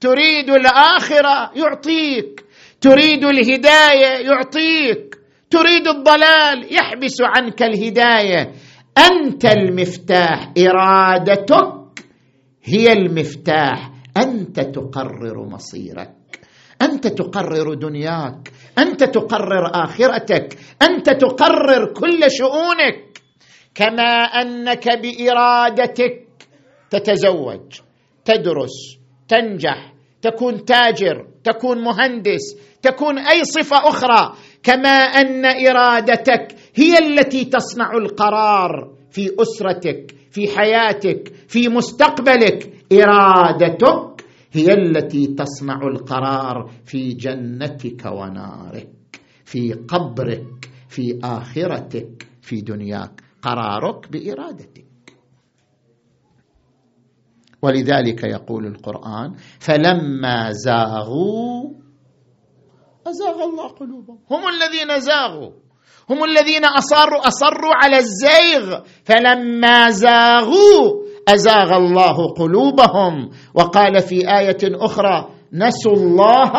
تريد 0.00 0.50
الآخرة 0.50 1.52
يعطيك. 1.56 2.44
تريد 2.80 3.24
الهداية 3.24 4.26
يعطيك. 4.26 5.11
تريد 5.52 5.88
الضلال 5.88 6.74
يحبس 6.74 7.16
عنك 7.20 7.62
الهداية. 7.62 8.52
أنت 8.98 9.44
المفتاح 9.44 10.52
إرادتك 10.58 12.04
هي 12.64 12.92
المفتاح. 12.92 13.90
أنت 14.16 14.60
تقرر 14.60 15.48
مصيرك. 15.48 16.14
أنت 16.82 17.06
تقرر 17.06 17.74
دنياك. 17.74 18.52
أنت 18.78 19.04
تقرر 19.04 19.70
آخرتك. 19.84 20.58
أنت 20.82 21.10
تقرر 21.10 21.92
كل 21.92 22.20
شؤونك. 22.28 23.18
كما 23.74 24.12
أنك 24.24 24.88
بإرادتك 24.88 26.26
تتزوج 26.90 27.80
تدرس 28.24 28.98
تنجح 29.28 29.92
تكون 30.22 30.64
تاجر 30.64 31.26
تكون 31.44 31.84
مهندس 31.84 32.56
تكون 32.82 33.18
أي 33.18 33.44
صفة 33.44 33.88
أخرى. 33.88 34.32
كما 34.62 34.88
أن 34.88 35.44
إرادتك 35.44 36.54
هي 36.74 36.98
التي 36.98 37.44
تصنع 37.44 37.92
القرار 37.92 38.92
في 39.10 39.30
أسرتك 39.40 40.14
في 40.30 40.48
حياتك 40.48 41.32
في 41.48 41.68
مستقبلك. 41.68 42.72
إرادتك 42.92 44.24
هي 44.52 44.74
التي 44.74 45.26
تصنع 45.26 45.80
القرار 45.82 46.70
في 46.84 47.08
جنتك 47.08 48.06
ونارك 48.06 49.20
في 49.44 49.72
قبرك 49.72 50.70
في 50.88 51.18
آخرتك 51.24 52.26
في 52.42 52.60
دنياك. 52.60 53.22
قرارك 53.42 54.12
بإرادتك. 54.12 54.84
ولذلك 57.62 58.24
يقول 58.24 58.66
القرآن 58.66 59.32
فلما 59.60 60.52
زاغوا 60.52 61.81
أزاغ 63.06 63.42
الله 63.42 63.68
قلوبهم. 63.68 64.18
هم 64.30 64.48
الذين 64.48 65.00
زاغوا. 65.00 65.50
هم 66.10 66.24
الذين 66.24 66.64
اصروا 66.64 67.28
أصروا 67.28 67.74
على 67.74 67.96
الزيغ. 67.96 68.80
فلما 69.04 69.90
زاغوا 69.90 71.02
أزاغ 71.28 71.76
الله 71.76 72.34
قلوبهم. 72.34 73.30
وقال 73.54 74.02
في 74.02 74.38
آية 74.38 74.58
أخرى 74.62 75.30
نسوا 75.52 75.92
الله. 75.92 76.52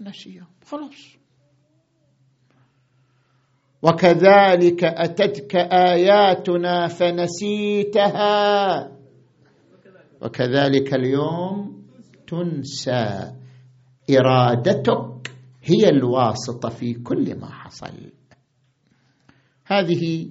نسيهم. 0.00 0.46
خلاص. 0.66 1.18
وكذلك 3.82 4.84
أتتك 4.84 5.56
آياتنا 5.56 6.86
فنسيتها. 6.86 8.28
وكذلك 10.22 10.94
اليوم 10.94 11.84
تنسى. 12.28 13.32
إرادتك 14.10 15.32
هي 15.62 15.88
الواسطة 15.88 16.68
في 16.68 16.94
كل 16.94 17.38
ما 17.38 17.50
حصل. 17.50 18.12
هذه 19.64 20.30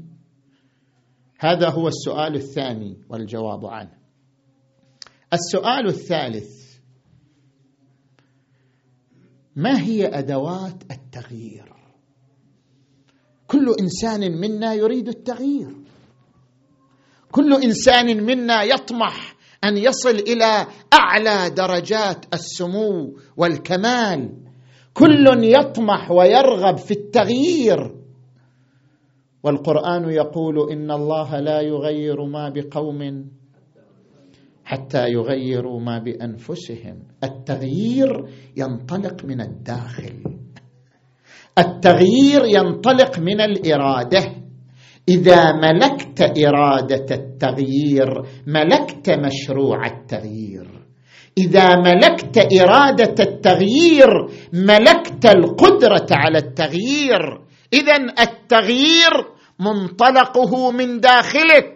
هذا 1.40 1.70
هو 1.70 1.88
السؤال 1.88 2.36
الثاني 2.36 2.98
والجواب 3.10 3.66
عنه. 3.66 3.98
السؤال 5.34 5.88
الثالث 5.88 6.80
ما 9.56 9.82
هي 9.82 10.08
أدوات 10.08 10.84
التغيير؟ 10.92 11.74
كل 13.48 13.76
إنسان 13.80 14.32
منا 14.32 14.74
يريد 14.74 15.08
التغيير. 15.08 15.76
كل 17.32 17.54
إنسان 17.64 18.24
منا 18.24 18.64
يطمح 18.64 19.37
أن 19.64 19.78
يصل 19.78 20.10
إلى 20.10 20.68
أعلى 20.94 21.50
درجات 21.50 22.26
السمو 22.34 23.18
والكمال. 23.38 24.30
كل 24.94 25.26
يطمح 25.44 26.12
ويرغب 26.12 26.78
في 26.78 26.92
التغيير. 26.92 27.96
والقرآن 29.44 30.10
يقول 30.10 30.72
إن 30.72 30.92
الله 30.92 31.40
لا 31.40 31.62
يغير 31.62 32.26
ما 32.26 32.50
بقوم 32.50 33.26
حتى 34.66 35.08
يغيروا 35.10 35.80
ما 35.80 36.00
بأنفسهم. 36.00 37.04
التغيير 37.24 38.26
ينطلق 38.58 39.26
من 39.26 39.42
الداخل. 39.42 40.24
التغيير 41.58 42.46
ينطلق 42.46 43.20
من 43.20 43.42
الإرادة. 43.42 44.47
إذا 45.10 45.52
ملكت 45.52 46.22
إرادة 46.46 47.16
التغيير 47.16 48.24
ملكت 48.48 49.10
مشروع 49.10 49.88
التغيير. 49.88 50.68
إذا 51.38 51.76
ملكت 51.76 52.48
إرادة 52.62 53.24
التغيير 53.24 54.10
ملكت 54.54 55.26
القدرة 55.26 56.08
على 56.12 56.38
التغيير. 56.38 57.42
اذا 57.74 57.96
التغيير 58.20 59.14
منطلقه 59.60 60.72
من 60.72 61.00
داخلك. 61.00 61.74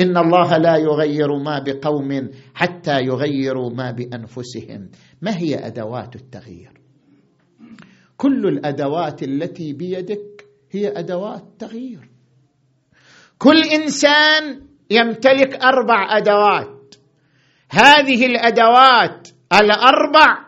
إن 0.00 0.16
الله 0.16 0.56
لا 0.56 0.76
يغير 0.76 1.38
ما 1.38 1.58
بقوم 1.58 2.30
حتى 2.54 3.00
يغيروا 3.00 3.70
ما 3.70 3.90
بأنفسهم. 3.90 4.90
ما 5.22 5.38
هي 5.38 5.66
أدوات 5.66 6.16
التغيير؟ 6.16 6.72
كل 8.16 8.46
الأدوات 8.46 9.22
التي 9.22 9.72
بيدك 9.72 10.46
هي 10.70 10.88
أدوات 10.98 11.44
تغيير. 11.58 12.09
كل 13.40 13.62
إنسان 13.62 14.66
يمتلك 14.90 15.54
أربع 15.54 16.16
أدوات. 16.16 16.94
هذه 17.70 18.26
الأدوات 18.26 19.28
الأربع 19.52 20.44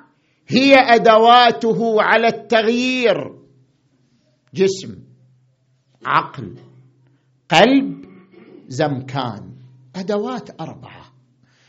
هي 0.48 0.74
أدواته 0.74 2.02
على 2.02 2.26
التغيير. 2.26 3.16
جسم 4.54 4.98
عقل 6.06 6.56
قلب 7.50 8.04
زمكان. 8.68 9.52
أدوات 9.96 10.60
أربعة. 10.60 11.04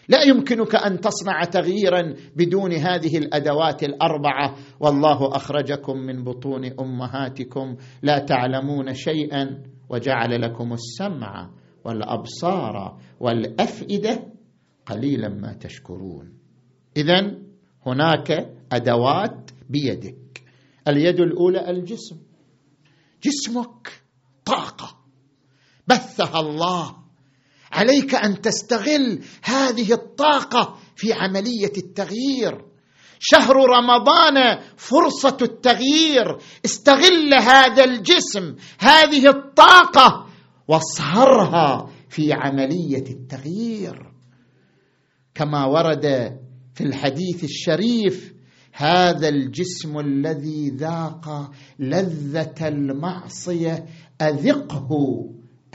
لا 0.10 0.24
يمكنك 0.24 0.76
أن 0.76 1.00
تصنع 1.02 1.44
تغييرا 1.44 2.16
بدون 2.36 2.74
هذه 2.74 3.18
الأدوات 3.18 3.84
الأربعة. 3.84 4.56
والله 4.80 5.36
أخرجكم 5.36 5.98
من 5.98 6.24
بطون 6.24 6.66
أمهاتكم. 6.80 7.76
لا 8.02 8.20
تعلمون 8.20 8.94
شيئا. 8.94 9.73
وجعل 9.94 10.42
لكم 10.42 10.74
السمع 10.74 11.50
والأبصار 11.86 13.00
والأفئدة 13.20 14.34
قليلا 14.86 15.30
ما 15.30 15.54
تشكرون. 15.54 16.34
اذا 16.98 17.38
هناك 17.86 18.32
أدوات 18.72 19.52
بيدك. 19.70 20.44
اليد 20.88 21.20
الأولى 21.20 21.70
الجسم. 21.70 22.18
جسمك 23.24 24.02
طاقة. 24.46 25.00
بثها 25.88 26.40
الله. 26.40 26.96
عليك 27.72 28.16
أن 28.16 28.42
تستغل 28.42 29.20
هذه 29.44 29.94
الطاقة 29.94 30.78
في 30.96 31.14
عملية 31.14 31.74
التغيير. 31.78 32.66
شهر 33.26 33.56
رمضان 33.56 34.60
فرصة 34.78 35.38
التغيير. 35.42 36.38
استغل 36.66 37.34
هذا 37.34 37.84
الجسم 37.84 38.56
هذه 38.80 39.30
الطاقة 39.30 40.28
واصهرها 40.68 41.90
في 42.10 42.34
عملية 42.34 43.06
التغيير. 43.10 44.12
كما 45.36 45.66
ورد 45.66 46.40
في 46.76 46.84
الحديث 46.84 47.44
الشريف 47.44 48.34
هذا 48.74 49.30
الجسم 49.30 50.00
الذي 50.00 50.70
ذاق 50.70 51.52
لذة 51.80 52.68
المعصية 52.68 53.86
أذقه 54.22 54.90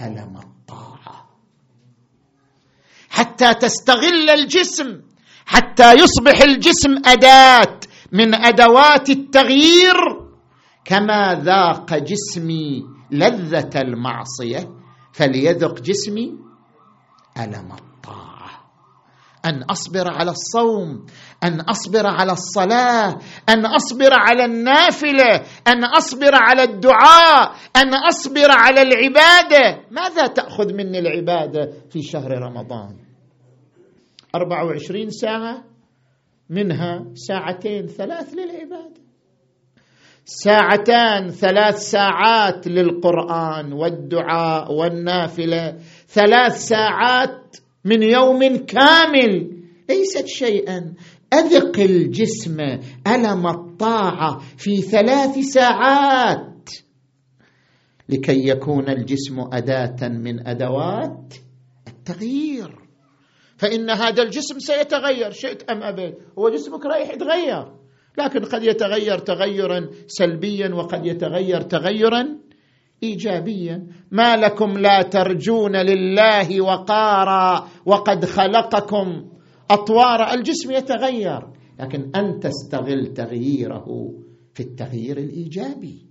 ألم 0.00 0.36
الطاعة. 0.36 1.28
حتى 3.08 3.54
تستغل 3.54 4.30
الجسم 4.30 5.07
حتى 5.48 5.94
يصبح 5.94 6.42
الجسم 6.42 7.00
أداة 7.04 7.80
من 8.12 8.34
أدوات 8.34 9.10
التغيير 9.10 9.96
كما 10.84 11.40
ذاق 11.44 11.94
جسمي 11.94 12.84
لذة 13.10 13.80
المعصية 13.80 14.68
فليذق 15.12 15.80
جسمي 15.80 16.34
ألم 17.38 17.72
الطاعة. 17.72 18.50
أن 19.44 19.62
أصبر 19.62 20.12
على 20.12 20.30
الصوم 20.30 21.06
أن 21.44 21.60
أصبر 21.60 22.06
على 22.06 22.32
الصلاة 22.32 23.18
أن 23.48 23.66
أصبر 23.66 24.10
على 24.12 24.44
النافلة 24.44 25.42
أن 25.68 25.84
أصبر 25.84 26.30
على 26.34 26.62
الدعاء 26.62 27.54
أن 27.76 27.94
أصبر 27.94 28.48
على 28.50 28.82
العبادة. 28.82 29.80
ماذا 29.90 30.26
تأخذ 30.26 30.72
مني 30.72 30.98
العبادة 30.98 31.72
في 31.90 32.02
شهر 32.02 32.30
رمضان؟ 32.30 33.07
24 34.34 35.10
ساعة 35.10 35.64
منها 36.50 37.04
ساعتين 37.14 37.86
ثلاث 37.86 38.34
للعبادة. 38.34 39.00
ساعتان 40.24 41.28
ثلاث 41.28 41.76
ساعات 41.76 42.68
للقرآن 42.68 43.72
والدعاء 43.72 44.72
والنافلة. 44.72 45.78
ثلاث 46.08 46.52
ساعات 46.52 47.56
من 47.84 48.02
يوم 48.02 48.56
كامل. 48.56 49.62
ليست 49.88 50.26
شيئا. 50.26 50.94
أذق 51.32 51.78
الجسم 51.78 52.60
ألم 53.06 53.46
الطاعة 53.46 54.38
في 54.56 54.82
ثلاث 54.82 55.38
ساعات. 55.38 56.70
لكي 58.08 58.48
يكون 58.48 58.88
الجسم 58.88 59.40
أداة 59.52 60.08
من 60.08 60.46
أدوات 60.46 61.34
التغيير. 61.88 62.87
فإن 63.58 63.90
هذا 63.90 64.22
الجسم 64.22 64.58
سيتغير. 64.58 65.30
شئت 65.30 65.70
أم 65.70 65.82
أبيت؟ 65.82 66.18
هو 66.38 66.48
جسمك 66.48 66.86
رايح 66.86 67.10
يتغير. 67.10 67.72
لكن 68.18 68.40
قد 68.40 68.62
يتغير 68.62 69.18
تغيرا 69.18 69.88
سلبيا 70.06 70.74
وقد 70.74 71.06
يتغير 71.06 71.60
تغيرا 71.60 72.38
ايجابيا. 73.02 73.86
ما 74.10 74.36
لكم 74.36 74.78
لا 74.78 75.02
ترجون 75.02 75.76
لله 75.76 76.60
وقارا 76.60 77.68
وقد 77.86 78.24
خلقكم. 78.24 79.30
أطوار 79.70 80.32
الجسم 80.34 80.70
يتغير. 80.70 81.40
لكن 81.80 82.10
أن 82.16 82.40
تستغل 82.40 83.12
تغييره 83.14 83.86
في 84.54 84.60
التغيير 84.60 85.18
الإيجابي. 85.18 86.06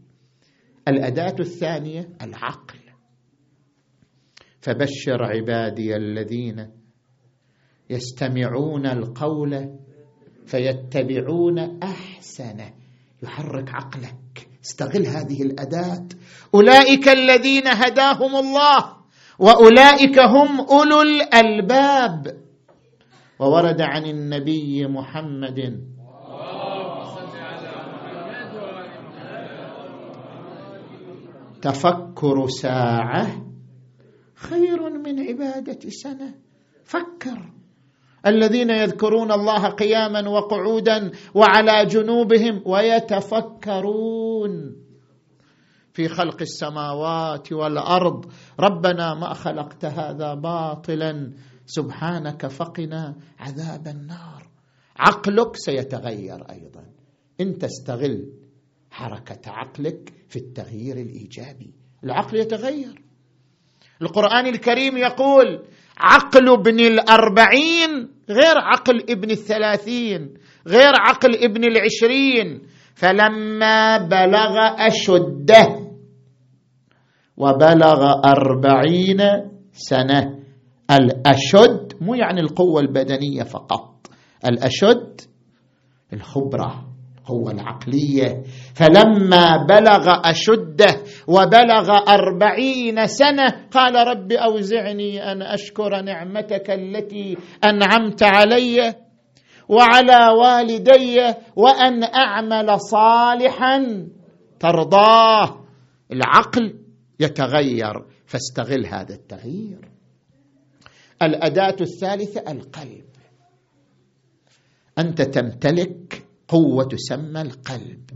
الأداة 0.87 1.35
الثانية 1.39 2.09
العقل. 2.21 2.79
فبشر 4.61 5.23
عبادي 5.23 5.95
الذين 5.95 6.76
يستمعون 7.89 8.85
القول 8.85 9.79
فيتبعون 10.45 11.83
احسنه 11.83 12.73
يحرك 13.23 13.69
عقلك. 13.69 14.47
استغل 14.65 15.05
هذه 15.05 15.41
الأداة. 15.41 16.07
أولئك 16.55 17.07
الذين 17.09 17.67
هداهم 17.67 18.35
الله 18.35 18.97
وأولئك 19.39 20.19
هم 20.19 20.61
أولو 20.61 21.01
الألباب. 21.01 22.37
وورد 23.39 23.81
عن 23.81 24.05
النبي 24.05 24.87
محمد. 24.87 25.87
تفكر 31.61 32.47
ساعة 32.47 33.45
خير 34.35 34.89
من 34.89 35.19
عبادة 35.19 35.89
سنة. 35.89 36.33
فكر. 36.83 37.56
الذين 38.27 38.69
يذكرون 38.69 39.31
الله 39.31 39.69
قياما 39.69 40.29
وقعودا 40.29 41.11
وعلى 41.33 41.85
جنوبهم 41.85 42.61
ويتفكرون 42.65 44.51
في 45.93 46.07
خلق 46.07 46.41
السماوات 46.41 47.53
والأرض. 47.53 48.25
ربنا 48.59 49.13
ما 49.13 49.33
خلقت 49.33 49.85
هذا 49.85 50.33
باطلا. 50.33 51.31
سبحانك 51.65 52.47
فقنا 52.47 53.15
عذاب 53.39 53.87
النار. 53.87 54.47
عقلك 54.97 55.55
سيتغير 55.55 56.51
أيضا. 56.51 56.85
انت 57.41 57.63
استغل 57.63 58.33
حركة 58.91 59.51
عقلك 59.51 60.13
في 60.29 60.39
التغيير 60.39 60.97
الإيجابي. 60.97 61.73
العقل 62.03 62.37
يتغير. 62.37 63.01
القرآن 64.01 64.47
الكريم 64.47 64.97
يقول 64.97 65.65
عقل 65.97 66.49
ابن 66.49 66.79
الأربعين 66.79 68.09
غير 68.29 68.57
عقل 68.57 69.01
ابن 69.09 69.31
الثلاثين 69.31 70.33
غير 70.67 70.91
عقل 70.99 71.35
ابن 71.35 71.63
العشرين. 71.63 72.61
فلما 72.95 73.97
بلغ 73.97 74.55
أشده 74.87 75.93
وبلغ 77.37 78.01
أربعين 78.25 79.21
سنة 79.71 80.39
الأشد 80.91 81.93
مو 82.01 82.15
يعني 82.15 82.41
القوة 82.41 82.81
البدنية 82.81 83.43
فقط 83.43 84.07
الأشد 84.45 85.21
الخبرة. 86.13 86.86
القوة 87.27 87.51
العقلية 87.51 88.43
فلما 88.75 89.65
بلغ 89.69 90.21
أشده 90.25 91.03
وبلغ 91.27 91.97
أربعين 92.07 93.07
سنة 93.07 93.67
قال 93.71 94.07
رب 94.07 94.31
أوزعني 94.31 95.31
أن 95.31 95.41
أشكر 95.41 96.01
نعمتك 96.01 96.71
التي 96.71 97.37
أنعمت 97.65 98.23
علي 98.23 98.95
وعلى 99.69 100.27
والدي 100.41 101.33
وأن 101.55 102.03
أعمل 102.03 102.79
صالحا 102.79 104.07
ترضاه. 104.59 105.65
العقل 106.11 106.79
يتغير. 107.19 108.05
فاستغل 108.25 108.85
هذا 108.85 109.15
التغيير. 109.15 109.89
الأداة 111.21 111.75
الثالثة 111.81 112.51
القلب. 112.51 113.05
أنت 114.99 115.21
تمتلك 115.21 116.26
قوة 116.47 116.83
تسمى 116.83 117.41
القلب. 117.41 118.09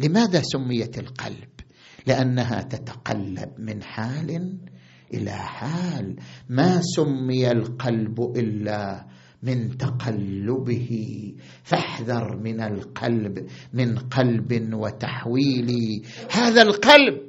لماذا 0.00 0.42
سميت 0.42 0.98
القلب؟ 0.98 1.48
لأنها 2.06 2.62
تتقلب 2.62 3.50
من 3.58 3.82
حال 3.82 4.58
إلى 5.14 5.32
حال. 5.32 6.16
ما 6.48 6.80
سمي 6.80 7.50
القلب 7.50 8.20
إلا 8.36 9.06
من 9.42 9.76
تقلبه. 9.76 10.90
فاحذر 11.62 12.36
من 12.36 12.60
القلب 12.60 13.46
من 13.72 13.98
قلب 13.98 14.74
وتحويل 14.74 15.70
هذا 16.30 16.62
القلب 16.62 17.27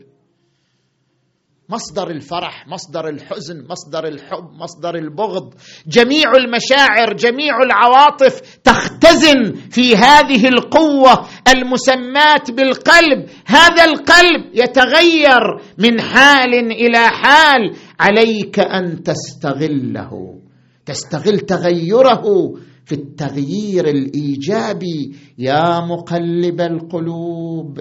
مصدر 1.69 2.12
الفرح 2.12 2.67
مصدر 2.67 3.10
الحزن 3.10 3.67
مصدر 3.69 4.08
الحب 4.08 4.51
مصدر 4.53 4.95
البغض. 4.95 5.53
جميع 5.88 6.32
المشاعر 6.36 7.13
جميع 7.13 7.53
العواطف 7.63 8.58
تختزن 8.63 9.53
في 9.71 9.95
هذه 9.95 10.47
القوة 10.47 11.27
المسماة 11.47 12.43
بالقلب. 12.49 13.29
هذا 13.45 13.86
القلب 13.86 14.45
يتغير 14.53 15.41
من 15.77 16.01
حال 16.01 16.53
إلى 16.71 17.08
حال. 17.10 17.75
عليك 17.99 18.60
أن 18.60 19.03
تستغله. 19.03 20.39
تستغل 20.86 21.39
تغيره 21.39 22.53
في 22.86 22.95
التغيير 22.95 23.88
الإيجابي. 23.88 25.15
يا 25.38 25.79
مقلب 25.79 26.62
القلوب 26.62 27.79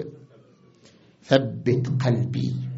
ثبت 1.23 1.87
قلبي. 2.05 2.68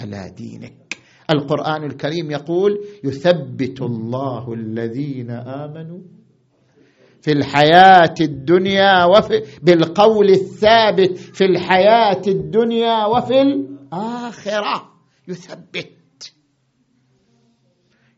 على 0.00 0.32
دينك. 0.36 0.96
القرآن 1.30 1.84
الكريم 1.84 2.30
يقول 2.30 2.78
يثبت 3.04 3.82
الله 3.82 4.54
الذين 4.54 5.30
آمنوا 5.30 6.00
في 7.22 7.32
الحياة 7.32 8.14
الدنيا 8.20 9.04
وفي 9.04 9.42
بالقول 9.62 10.30
الثابت 10.30 11.16
في 11.18 11.44
الحياة 11.44 12.22
الدنيا 12.26 13.06
وفي 13.06 13.42
الآخرة. 13.42 14.90
يثبت. 15.28 16.32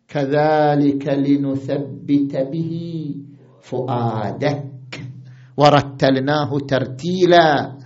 كذلك 0.09 1.09
لنثبت 1.09 2.37
به 2.37 3.15
فؤادك. 3.61 4.65
ورتلناه 5.57 6.59
ترتيلا. 6.59 7.82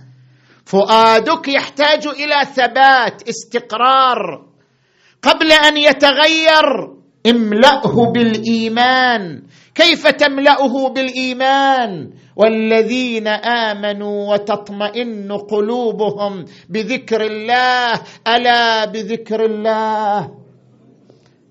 فؤادك 0.67 1.47
يحتاج 1.47 2.07
إلى 2.07 2.45
ثبات 2.45 3.23
استقرار. 3.29 4.45
قبل 5.21 5.51
أن 5.51 5.77
يتغير 5.77 6.67
املأه 7.25 8.11
بالإيمان. 8.11 9.43
كيف 9.75 10.07
تملأه 10.07 10.89
بالإيمان؟ 10.89 12.11
والذين 12.35 13.27
آمنوا 13.27 14.33
وتطمئن 14.33 15.31
قلوبهم 15.31 16.45
بذكر 16.69 17.21
الله. 17.21 17.93
ألا 18.27 18.85
بذكر 18.85 19.45
الله؟ 19.45 20.31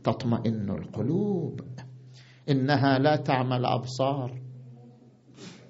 تطمئن 0.04 0.70
القلوب. 0.70 1.60
إنها 2.48 2.98
لا 2.98 3.16
تعمى 3.16 3.56
الابصار 3.56 4.30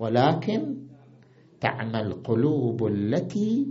ولكن 0.00 0.85
تعمى 1.60 2.00
القلوب 2.00 2.86
التي 2.86 3.66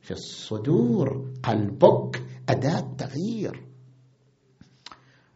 في 0.00 0.10
الصدور 0.10 1.32
قلبك 1.42 2.22
أداة 2.48 2.94
تغيير. 2.98 3.64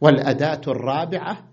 والأداة 0.01 0.61
الرابعة 0.67 1.49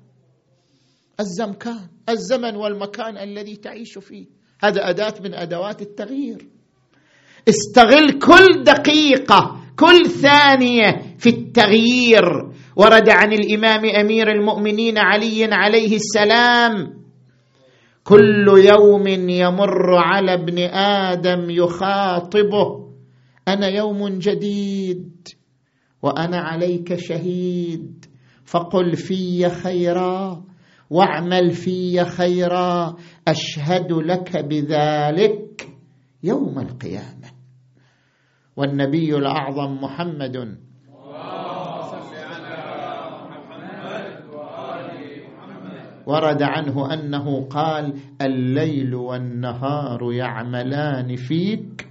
الزمكان 1.20 1.88
الزمن 2.08 2.56
والمكان 2.56 3.18
الذي 3.18 3.56
تعيش 3.56 3.98
فيه. 3.98 4.26
هذا 4.62 4.90
أداة 4.90 5.14
من 5.24 5.34
أدوات 5.34 5.82
التغيير. 5.82 6.48
استغل 7.48 8.18
كل 8.18 8.64
دقيقة 8.64 9.60
كل 9.78 10.06
ثانية 10.10 11.16
في 11.18 11.28
التغيير. 11.28 12.24
ورد 12.76 13.08
عن 13.08 13.32
الإمام 13.32 13.84
أمير 13.84 14.30
المؤمنين 14.32 14.98
علي 14.98 15.44
عليه 15.44 15.96
السلام 15.96 17.05
كل 18.08 18.46
يوم 18.48 19.06
يمر 19.30 19.94
على 19.94 20.34
ابن 20.34 20.58
آدم 20.74 21.50
يخاطبه. 21.50 22.94
أنا 23.48 23.68
يوم 23.68 24.08
جديد 24.08 25.28
وأنا 26.02 26.36
عليك 26.36 26.94
شهيد. 26.94 28.04
فقل 28.44 28.96
في 28.96 29.48
خيرا 29.48 30.44
واعمل 30.90 31.50
في 31.50 32.04
خيرا. 32.04 32.96
أشهد 33.28 33.92
لك 33.92 34.36
بذلك 34.36 35.68
يوم 36.22 36.58
القيامة. 36.58 37.30
والنبي 38.56 39.16
الأعظم 39.16 39.74
محمد 39.82 40.58
ورد 46.06 46.42
عنه 46.42 46.94
أنه 46.94 47.48
قال 47.48 47.94
الليل 48.22 48.94
والنهار 48.94 50.12
يعملان 50.12 51.16
فيك 51.16 51.88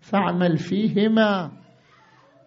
فاعمل 0.00 0.58
فيهما. 0.58 1.50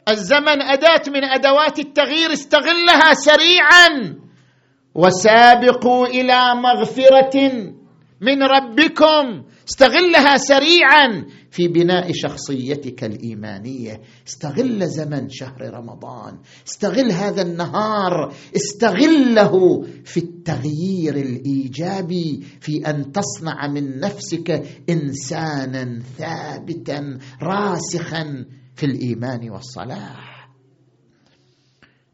الزمن 0.09 0.61
أداة 0.61 1.01
من 1.07 1.23
أدوات 1.23 1.79
التغيير 1.79 2.33
استغلها 2.33 3.13
سريعا 3.13 4.15
وسابقوا 4.95 6.07
إلى 6.07 6.55
مغفرة 6.55 7.37
من 8.21 8.43
ربكم. 8.43 9.43
استغلها 9.69 10.37
سريعا 10.37 11.25
في 11.51 11.67
بناء 11.67 12.11
شخصيتك 12.13 13.03
الإيمانية. 13.03 14.01
استغل 14.27 14.87
زمن 14.87 15.29
شهر 15.29 15.73
رمضان. 15.73 16.39
استغل 16.67 17.11
هذا 17.11 17.41
النهار. 17.41 18.33
استغله 18.55 19.81
في 20.05 20.17
التغيير 20.17 21.15
الإيجابي 21.15 22.43
في 22.61 22.89
أن 22.89 23.11
تصنع 23.11 23.67
من 23.67 23.99
نفسك 23.99 24.63
انسانا 24.89 25.99
ثابتا 25.99 27.19
راسخا 27.41 28.45
في 28.75 28.85
الإيمان 28.85 29.49
والصلاح. 29.49 30.49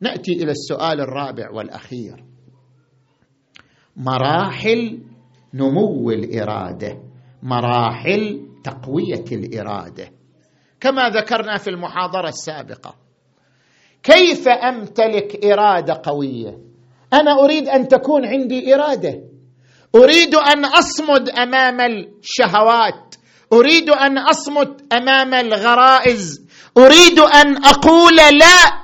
نأتي 0.01 0.31
إلى 0.31 0.51
السؤال 0.51 1.01
الرابع 1.01 1.51
والأخير. 1.51 2.23
مراحل 3.97 5.12
نمو 5.53 6.11
الإرادة 6.11 6.97
مراحل 7.43 8.47
تقوية 8.63 9.25
الإرادة. 9.31 10.11
كما 10.79 11.09
ذكرنا 11.09 11.57
في 11.57 11.69
المحاضرة 11.69 12.29
السابقة 12.29 12.95
كيف 14.03 14.47
أمتلك 14.47 15.45
إرادة 15.45 16.01
قوية؟ 16.03 16.57
أنا 17.13 17.43
أريد 17.43 17.67
أن 17.67 17.87
تكون 17.87 18.25
عندي 18.25 18.75
إرادة. 18.75 19.21
أريد 19.95 20.35
أن 20.35 20.65
أصمد 20.65 21.29
أمام 21.29 21.81
الشهوات. 21.81 23.15
أريد 23.53 23.89
أن 23.89 24.17
أصمد 24.17 24.81
أمام 24.93 25.33
الغرائز. 25.33 26.47
أريد 26.77 27.19
أن 27.19 27.65
أقول 27.65 28.15
لا 28.15 28.83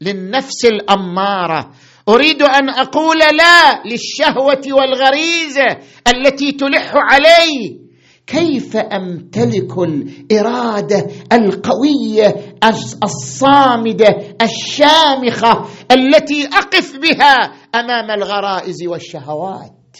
للنفس 0.00 0.64
الأمارة. 0.64 1.70
أريد 2.08 2.42
أن 2.42 2.68
أقول 2.68 3.18
لا 3.18 3.82
للشهوة 3.84 4.62
والغريزه 4.70 5.78
التي 6.08 6.52
تلح 6.52 6.92
علي. 6.94 7.80
كيف 8.26 8.76
أمتلك 8.76 9.78
الإرادة 9.78 11.06
القويه 11.32 12.56
الصامده 13.04 14.36
الشامخه 14.42 15.68
التي 15.92 16.46
أقف 16.46 16.96
بها 16.96 17.34
أمام 17.74 18.10
الغرائز 18.10 18.86
والشهوات؟ 18.86 19.96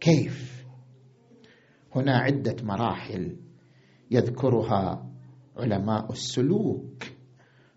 كيف؟ 0.00 0.46
هنا 1.94 2.18
عدة 2.18 2.56
مراحل 2.62 3.36
يذكرها 4.10 5.06
علماء 5.56 6.12
السلوك. 6.12 7.04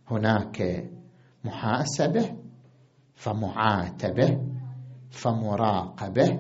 هناك 0.08 0.90
محاسبة 1.44 2.49
فمعاتبه 3.20 4.38
فمراقبه 5.12 6.40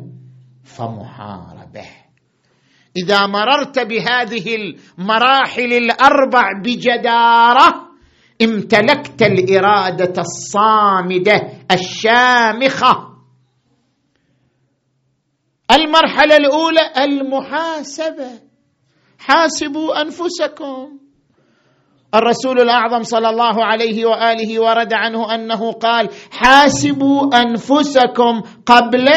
فمحاربه. 0.64 1.88
إذا 2.98 3.26
مررت 3.26 3.80
بهذه 3.80 4.56
المراحل 4.56 5.74
الأربع 5.74 6.62
بجدارة 6.64 7.90
امتلكت 8.42 9.22
الإرادة 9.22 10.22
الصامدة 10.22 11.42
الشامخة. 11.72 13.10
المرحلة 15.72 16.38
الأولى 16.38 16.94
المحاسبة. 16.98 18.32
حاسبوا 19.20 20.02
أنفسكم. 20.02 21.00
الرسول 22.16 22.62
الأعظم 22.62 23.04
صلى 23.04 23.30
الله 23.30 23.66
عليه 23.66 24.06
وآله 24.06 24.62
ورد 24.62 24.94
عنه 24.94 25.36
أنه 25.36 25.72
قال 25.72 26.10
حاسبوا 26.32 27.42
أنفسكم 27.42 28.42
قبل 28.66 29.08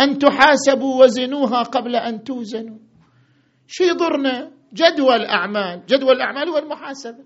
أن 0.00 0.18
تحاسبوا 0.18 1.04
وزنوها 1.04 1.62
قبل 1.62 1.96
أن 1.96 2.24
توزنوا. 2.24 2.78
شو 3.66 3.84
يضرنا؟ 3.84 4.50
جدول 4.74 5.24
أعمال. 5.24 5.86
جدول 5.86 6.16
الأعمال 6.16 6.48
هو 6.48 6.58
المحاسبة. 6.58 7.24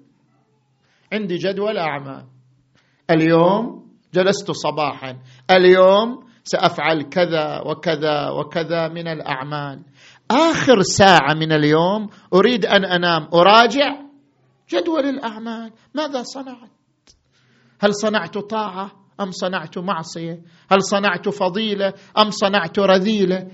عندي 1.12 1.36
جدول 1.36 1.78
أعمال. 1.78 2.24
اليوم 3.10 3.86
جلست 4.14 4.50
صباحا. 4.50 5.16
اليوم 5.50 6.24
سأفعل 6.44 7.02
كذا 7.02 7.60
وكذا 7.66 8.30
وكذا 8.30 8.88
من 8.88 9.08
الأعمال. 9.08 9.82
آخر 10.30 10.80
ساعة 10.80 11.34
من 11.34 11.52
اليوم 11.52 12.08
أريد 12.34 12.66
أن 12.66 12.84
أنام. 12.84 13.28
أراجع؟ 13.34 14.09
جدول 14.70 15.06
الأعمال 15.06 15.72
ماذا 15.94 16.22
صنعت؟ 16.22 16.70
هل 17.80 17.94
صنعت 17.94 18.38
طاعة 18.38 18.90
أم 19.20 19.30
صنعت 19.30 19.78
معصية؟ 19.78 20.42
هل 20.72 20.82
صنعت 20.82 21.28
فضيلة 21.28 21.92
أم 22.18 22.30
صنعت 22.30 22.78
رذيلة؟ 22.78 23.48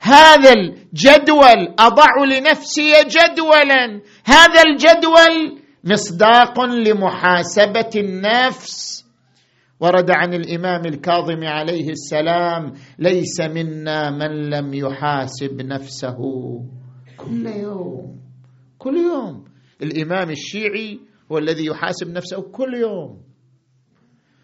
هذا 0.00 0.52
الجدول 0.52 1.74
أضع 1.78 2.24
لنفسي 2.24 2.92
جدولا. 3.06 4.00
هذا 4.24 4.62
الجدول 4.66 5.62
مصداق 5.84 6.60
لمحاسبة 6.60 7.90
النفس. 7.96 9.04
ورد 9.80 10.10
عن 10.10 10.34
الإمام 10.34 10.86
الكاظم 10.86 11.44
عليه 11.44 11.90
السلام 11.90 12.72
ليس 12.98 13.40
منا 13.40 14.10
من 14.10 14.50
لم 14.50 14.74
يحاسب 14.74 15.62
نفسه. 15.62 16.18
كل 17.16 17.46
يوم 17.46 18.20
كل 18.78 18.96
يوم. 18.96 19.49
الإمام 19.82 20.30
الشيعي 20.30 21.00
هو 21.32 21.38
الذي 21.38 21.66
يحاسب 21.66 22.10
نفسه 22.10 22.42
كل 22.42 22.74
يوم. 22.74 23.22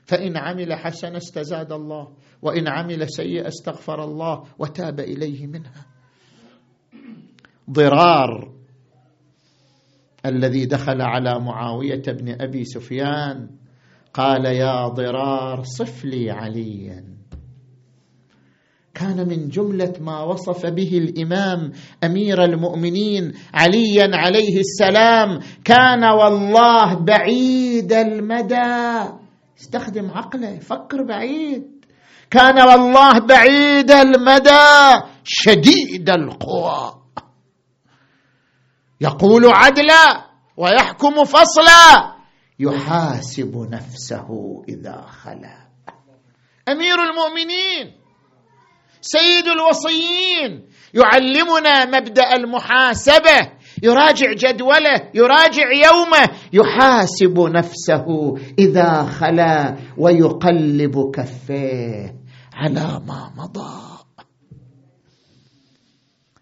فإن 0.04 0.36
عمل 0.36 0.74
حسنه 0.74 1.16
استزاد 1.16 1.72
الله 1.72 2.16
وإن 2.42 2.68
عمل 2.68 3.10
سيئة 3.10 3.48
استغفر 3.48 4.04
الله 4.04 4.44
وتاب 4.58 5.00
إليه 5.00 5.46
منها. 5.46 5.86
ضرار 7.70 8.52
الذي 10.26 10.66
دخل 10.66 11.02
على 11.02 11.40
معاوية 11.40 12.02
بن 12.06 12.40
أبي 12.40 12.64
سفيان 12.64 13.50
قال 14.14 14.44
يا 14.44 14.88
ضرار 14.88 15.62
صف 15.62 16.04
لي 16.04 16.30
عليا. 16.30 17.15
كان 18.96 19.28
من 19.28 19.48
جملة 19.48 19.92
ما 20.00 20.22
وصف 20.22 20.66
به 20.66 20.98
الإمام 20.98 21.72
أمير 22.04 22.44
المؤمنين 22.44 23.32
عليا 23.54 24.10
عليه 24.16 24.56
السلام 24.60 25.40
كان 25.64 26.04
والله 26.04 26.94
بعيد 26.94 27.92
المدى. 27.92 29.12
استخدم 29.60 30.10
عقله 30.10 30.58
فكر 30.58 31.02
بعيد. 31.02 31.84
كان 32.30 32.56
والله 32.68 33.18
بعيد 33.18 33.90
المدى 33.90 35.04
شديد 35.24 36.10
القوى. 36.10 37.02
يقول 39.00 39.42
عدلا 39.46 40.26
ويحكم 40.56 41.24
فصلا 41.24 42.16
يحاسب 42.58 43.68
نفسه 43.70 44.28
إذا 44.68 45.00
خلا. 45.00 45.56
أمير 46.68 46.96
المؤمنين 47.02 48.05
سيد 49.00 49.46
الوصيين 49.46 50.66
يعلمنا 50.94 51.84
مبدأ 51.84 52.36
المحاسبة 52.36 53.52
يراجع 53.82 54.32
جدوله 54.32 55.10
يراجع 55.14 55.72
يومه 55.72 56.28
يحاسب 56.52 57.40
نفسه 57.40 58.34
إذا 58.58 59.02
خلا 59.02 59.76
ويقلب 59.98 61.10
كفيه 61.14 62.16
على 62.54 63.00
ما 63.06 63.32
مضى. 63.36 63.96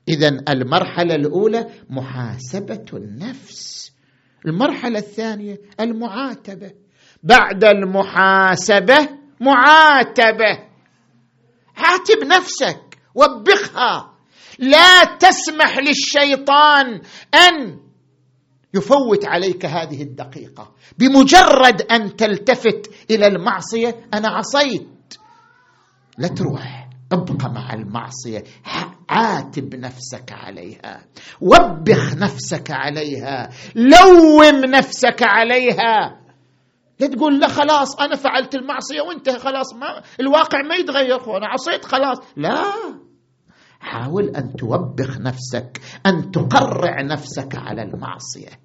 اذا 0.09 0.29
المرحلة 0.49 1.15
الأولى 1.15 1.67
محاسبة 1.91 2.85
النفس 2.93 3.93
المرحلة 4.47 4.99
الثانية 4.99 5.57
المعاتبة. 5.81 6.71
بعد 7.23 7.65
المحاسبة 7.65 9.09
معاتبة. 9.41 10.74
عاتب 11.77 12.25
نفسك 12.25 12.99
وبخها. 13.15 14.15
لا 14.59 15.05
تسمح 15.05 15.79
للشيطان 15.79 17.01
أن 17.35 17.81
يفوت 18.75 19.25
عليك 19.27 19.67
هذه 19.67 20.03
الدقيقة. 20.03 20.73
بمجرد 20.99 21.83
أن 21.83 22.17
تلتفت 22.17 22.91
إلى 23.11 23.27
المعصية 23.27 24.07
أنا 24.15 24.29
عصيت. 24.29 25.15
لا 26.19 26.29
تروح 26.29 26.89
ابقى 27.13 27.53
مع 27.53 27.75
المعصية. 27.75 28.45
عاتب 29.09 29.75
نفسك 29.75 30.33
عليها. 30.33 31.05
وبخ 31.41 32.15
نفسك 32.15 32.71
عليها. 32.71 33.51
لوم 33.75 34.65
نفسك 34.65 35.23
عليها. 35.23 36.24
لا 37.01 37.07
تقول 37.07 37.41
لا 37.41 37.49
خلاص 37.49 38.01
أنا 38.01 38.17
فعلت 38.17 38.55
المعصية 38.55 39.01
وانت 39.01 39.31
خلاص 39.31 39.75
ما 39.75 40.03
الواقع 40.21 40.63
ما 40.63 40.75
يتغير 40.75 41.37
أنا 41.37 41.47
عصيت 41.47 41.85
خلاص. 41.85 42.19
لا. 42.37 42.65
حاول 43.81 44.29
أن 44.29 44.57
توبخ 44.57 45.19
نفسك 45.19 45.81
أن 46.07 46.31
تقرع 46.31 47.03
نفسك 47.03 47.55
على 47.57 47.83
المعصية. 47.83 48.61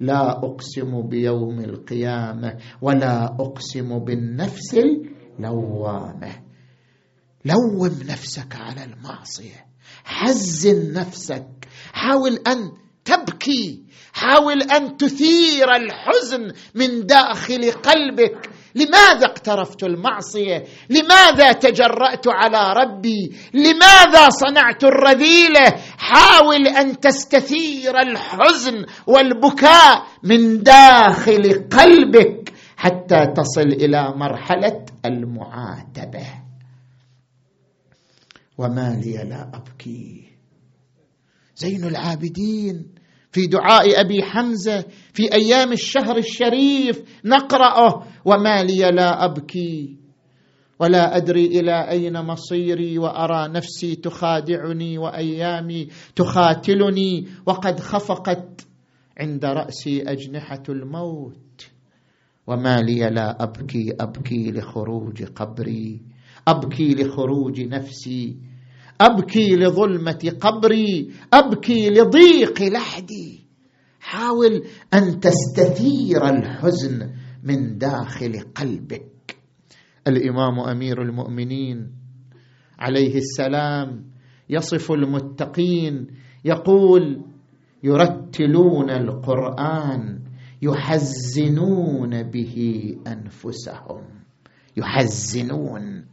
لا 0.00 0.30
أقسم 0.30 1.02
بيوم 1.02 1.60
القيامة 1.60 2.58
ولا 2.82 3.24
أقسم 3.24 3.98
بالنفس 3.98 4.74
اللوامة. 5.38 6.42
لوم 7.44 7.86
نفسك 7.86 8.56
على 8.56 8.84
المعصية. 8.84 9.66
حزن 10.04 10.92
نفسك. 10.92 11.68
حاول 11.92 12.32
أن 12.46 12.72
تبكي. 13.04 13.87
حاول 14.12 14.62
أن 14.62 14.96
تثير 14.96 15.76
الحزن 15.76 16.52
من 16.74 17.06
داخل 17.06 17.72
قلبك. 17.72 18.50
لماذا 18.74 19.26
اقترفت 19.26 19.82
المعصية؟ 19.84 20.64
لماذا 20.90 21.52
تجرأت 21.52 22.28
على 22.28 22.72
ربي؟ 22.72 23.36
لماذا 23.54 24.30
صنعت 24.30 24.84
الرذيلة؟ 24.84 25.70
حاول 25.98 26.66
أن 26.66 27.00
تستثير 27.00 27.98
الحزن 27.98 28.86
والبكاء 29.06 30.06
من 30.22 30.62
داخل 30.62 31.68
قلبك 31.68 32.52
حتى 32.76 33.26
تصل 33.36 33.68
إلى 33.68 34.14
مرحلة 34.16 34.84
المعاتبة. 35.04 36.26
وما 38.58 39.00
لي 39.04 39.12
لا 39.12 39.50
أبكي. 39.54 40.28
زين 41.56 41.84
العابدين 41.84 42.97
في 43.32 43.46
دعاء 43.46 44.00
أبي 44.00 44.22
حمزة 44.22 44.84
في 45.12 45.32
أيام 45.32 45.72
الشهر 45.72 46.16
الشريف 46.16 47.02
نقرأه. 47.24 48.04
وما 48.24 48.62
لي 48.64 48.90
لا 48.90 49.24
أبكي 49.24 49.96
ولا 50.80 51.16
أدري 51.16 51.46
إلى 51.46 51.90
أين 51.90 52.20
مصيري 52.22 52.98
وأرى 52.98 53.48
نفسي 53.48 53.94
تخادعني 53.94 54.98
وأيامي 54.98 55.88
تخاتلني 56.16 57.28
وقد 57.46 57.80
خفقت 57.80 58.66
عند 59.20 59.44
رأسي 59.44 60.02
أجنحة 60.02 60.62
الموت. 60.68 61.66
وما 62.46 62.82
لي 62.82 63.10
لا 63.10 63.42
أبكي 63.42 63.92
أبكي 64.00 64.52
لخروج 64.52 65.22
قبري 65.22 66.00
أبكي 66.48 66.94
لخروج 66.94 67.60
نفسي. 67.60 68.36
أبكي 69.00 69.56
لظلمة 69.56 70.32
قبري 70.40 71.10
أبكي 71.32 71.90
لضيق 71.90 72.62
لحدي. 72.62 73.46
حاول 74.00 74.62
أن 74.94 75.20
تستثير 75.20 76.28
الحزن 76.28 77.10
من 77.42 77.78
داخل 77.78 78.40
قلبك. 78.54 79.36
الإمام 80.06 80.60
أمير 80.60 81.02
المؤمنين 81.02 81.90
عليه 82.78 83.16
السلام 83.16 84.04
يصف 84.50 84.92
المتقين 84.92 86.06
يقول 86.44 87.24
يرتلون 87.82 88.90
القرآن 88.90 90.20
يحزنون 90.62 92.22
به 92.22 92.56
أنفسهم. 93.06 94.02
يحزنون. 94.76 96.04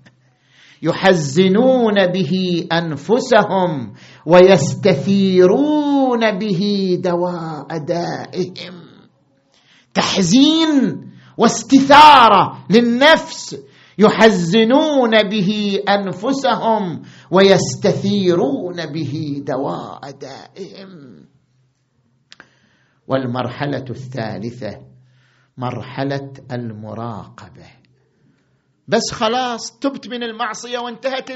يحزنون 0.86 2.08
به 2.08 2.68
أنفسهم 2.72 3.94
ويستثيرون 4.26 6.40
به 6.40 6.62
دواء 7.04 7.78
دائهم. 7.78 8.86
تحزين 9.94 11.12
واستثارة 11.38 12.66
للنفس 12.70 13.58
يحزنون 13.98 15.30
به 15.30 15.80
أنفسهم 15.90 17.02
ويستثيرون 17.32 18.86
به 18.86 19.44
دواء 19.48 20.12
دائهم. 20.12 21.26
والمرحلة 23.08 23.86
الثالثة 23.90 24.80
مرحلة 25.58 26.34
المراقبة. 26.52 27.85
بس 28.88 29.12
خلاص 29.12 29.80
تبت 29.80 30.08
من 30.08 30.24
المعصية 30.24 30.80
وانتهت 30.80 31.30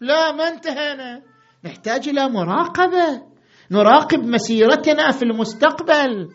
لا 0.00 0.32
ما 0.32 0.48
انتهينا. 0.48 1.22
نحتاج 1.64 2.08
إلى 2.08 2.28
مراقبة. 2.28 3.22
نراقب 3.70 4.18
مسيرتنا 4.26 5.10
في 5.10 5.22
المستقبل. 5.22 6.28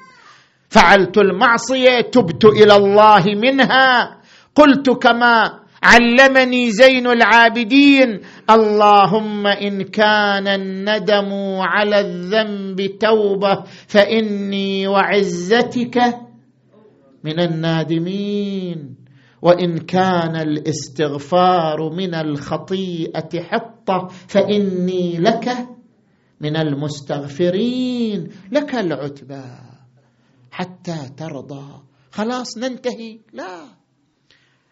فعلت 0.69 1.17
المعصية 1.17 2.01
تبت 2.01 2.45
إلى 2.45 2.75
الله 2.75 3.23
منها. 3.35 4.17
قلت 4.55 4.89
كما 4.89 5.59
علمني 5.83 6.71
زين 6.71 7.07
العابدين 7.07 8.21
اللهم 8.49 9.47
إن 9.47 9.81
كان 9.81 10.47
الندم 10.47 11.33
على 11.59 11.99
الذنب 11.99 12.97
توبة 12.99 13.63
فإني 13.87 14.87
وعزتك 14.87 15.97
من 17.23 17.39
النادمين. 17.39 19.00
وإن 19.41 19.77
كان 19.77 20.35
الاستغفار 20.35 21.89
من 21.89 22.15
الخطيئة 22.15 23.41
حطة 23.41 24.07
فإني 24.27 25.17
لك 25.17 25.67
من 26.41 26.57
المستغفرين 26.57 28.29
لك 28.51 28.75
العتبى 28.75 29.43
حتى 30.51 30.95
ترضى. 31.17 31.81
خلاص 32.11 32.57
ننتهي. 32.57 33.19
لا. 33.33 33.63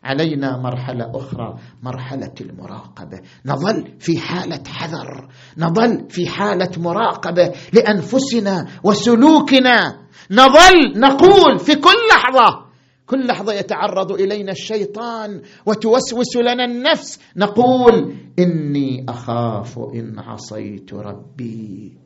علينا 0.04 0.58
مرحلة 0.58 1.12
أخرى 1.16 1.60
مرحلة 1.84 2.34
المراقبة. 2.42 3.22
نظل 3.46 3.94
في 4.00 4.20
حالة 4.20 4.64
حذر 4.68 5.30
نظل 5.58 6.10
في 6.10 6.28
حالة 6.28 6.72
مراقبة 6.78 7.54
لأنفسنا 7.74 8.68
وسلوكنا. 8.84 10.08
نظل 10.32 11.00
نقول 11.00 11.60
في 11.60 11.76
كل 11.76 11.98
لحظة 12.12 12.69
كل 13.10 13.28
لحظة 13.28 13.54
يتعرض 13.54 14.12
إلينا 14.12 14.52
الشيطان 14.52 15.42
وتوسوس 15.66 16.36
لنا 16.38 16.66
النفس. 16.66 17.20
نقول 17.36 18.16
إني 18.40 19.06
أخاف 19.10 19.80
إن 19.80 20.20
عصيت 20.20 20.94
ربي 20.94 21.98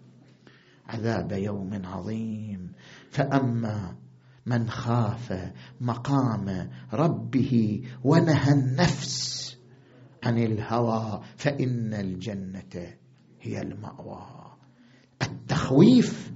عذاب 0.87 1.31
يوم 1.31 1.81
عظيم. 1.85 2.71
فأما 3.09 3.95
من 4.45 4.69
خاف 4.69 5.51
مقام 5.81 6.69
ربه 6.93 7.81
ونهى 8.03 8.53
النفس 8.53 9.57
عن 10.23 10.37
الهوى 10.39 11.21
فإن 11.37 11.93
الجنة 11.93 12.93
هي 13.41 13.61
المأوى. 13.61 14.25
التخويف 15.21 16.31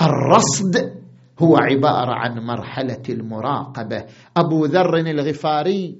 الرصد 0.00 1.01
هو 1.38 1.56
عبارة 1.56 2.14
عن 2.14 2.38
مرحلة 2.38 3.02
المراقبة. 3.08 4.04
أبو 4.36 4.64
ذر 4.64 4.96
الغفاري 4.96 5.98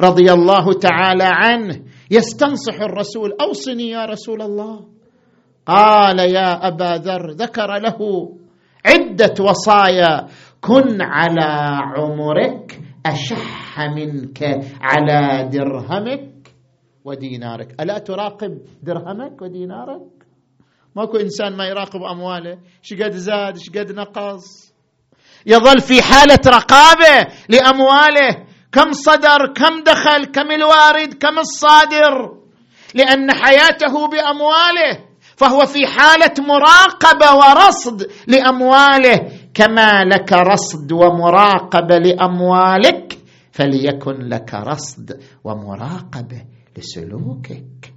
رضي 0.00 0.32
الله 0.32 0.72
تعالى 0.72 1.24
عنه 1.24 1.82
يستنصح 2.10 2.80
الرسول 2.80 3.36
أوصني 3.40 3.88
يا 3.88 4.04
رسول 4.04 4.42
الله. 4.42 4.86
قال 5.66 6.18
يا 6.18 6.68
أبا 6.68 6.96
ذر 6.96 7.30
ذكر 7.30 7.78
له 7.78 8.28
عدة 8.86 9.44
وصايا. 9.44 10.26
كن 10.60 11.02
على 11.02 11.78
عمرك 11.96 12.80
أشح 13.06 13.80
منك 13.80 14.42
على 14.80 15.48
درهمك. 15.52 16.32
ودينارك. 17.04 17.80
ألا 17.80 17.98
تراقب 17.98 18.58
درهمك 18.82 19.42
ودينارك؟ 19.42 20.21
ماكو 20.96 21.16
إنسان 21.16 21.56
ما 21.56 21.66
يراقب 21.66 22.02
أمواله. 22.02 22.58
شقد 22.82 23.12
زاد؟ 23.12 23.58
شقد 23.58 23.92
نقص؟ 23.92 24.72
يظل 25.46 25.80
في 25.80 26.02
حالة 26.02 26.40
رقابة 26.46 27.32
لأمواله. 27.48 28.46
كم 28.72 28.92
صدر 28.92 29.52
كم 29.56 29.82
دخل 29.82 30.24
كم 30.24 30.50
الوارد 30.50 31.14
كم 31.14 31.38
الصادر. 31.38 32.36
لأن 32.94 33.32
حياته 33.32 34.08
بأمواله 34.08 35.04
فهو 35.36 35.66
في 35.66 35.86
حالة 35.86 36.34
مراقبة 36.38 37.34
ورصد 37.34 38.10
لأمواله. 38.26 39.30
كما 39.54 40.04
لك 40.04 40.32
رصد 40.32 40.92
ومراقبة 40.92 41.98
لأموالك 41.98 43.18
فليكن 43.52 44.28
لك 44.28 44.54
رصد 44.54 45.20
ومراقبة 45.44 46.44
لسلوكك. 46.78 47.94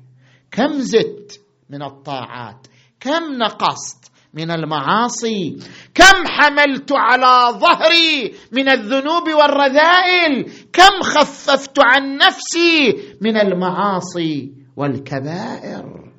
كم 0.52 0.80
زدت 0.80 1.42
من 1.70 1.84
الطاعات؟ 1.84 2.68
كم 3.00 3.34
نقصت 3.38 4.12
من 4.34 4.52
المعاصي؟ 4.52 5.58
كم 5.94 6.28
حملت 6.28 6.92
على 6.92 7.60
ظهري 7.60 8.34
من 8.52 8.70
الذنوب 8.70 9.24
والرذائل؟ 9.30 10.52
كم 10.74 11.02
خففت 11.02 11.80
عن 11.80 12.18
نفسي 12.18 12.96
من 13.22 13.38
المعاصي 13.38 14.54
والكبائر؟ 14.76 16.12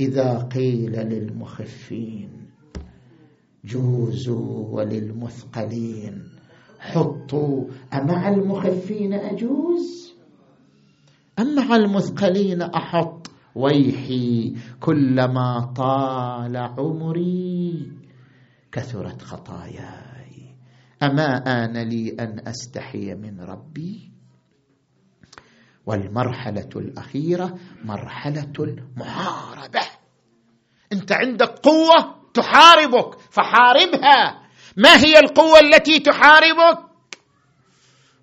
إذا 0.00 0.48
قيل 0.54 0.92
للمخفين 0.92 2.50
جوزوا 3.64 4.68
وللمثقلين 4.68 6.28
حطوا 6.80 7.64
أمع 7.94 8.28
المخفين 8.28 9.12
أجوز؟ 9.14 10.14
ام 11.38 11.54
مع 11.54 11.76
المثقلين 11.76 12.62
أحط؟ 12.62 13.23
ويحي 13.54 14.54
كلما 14.80 15.72
طال 15.76 16.56
عمري 16.56 17.92
كثرت 18.72 19.22
خطاياي. 19.22 20.56
أما 21.02 21.36
آن 21.36 21.88
لي 21.88 22.16
أن 22.20 22.48
أستحي 22.48 23.14
من 23.14 23.40
ربي؟ 23.40 24.10
والمرحلة 25.86 26.68
الأخيرة 26.76 27.58
مرحلة 27.84 28.52
المحاربة. 28.58 29.80
أنت 30.92 31.12
عندك 31.12 31.48
قوة 31.48 32.14
تحاربك 32.34 33.18
فحاربها. 33.30 34.44
ما 34.76 34.96
هي 34.96 35.18
القوة 35.18 35.58
التي 35.60 35.98
تحاربك؟ 35.98 36.78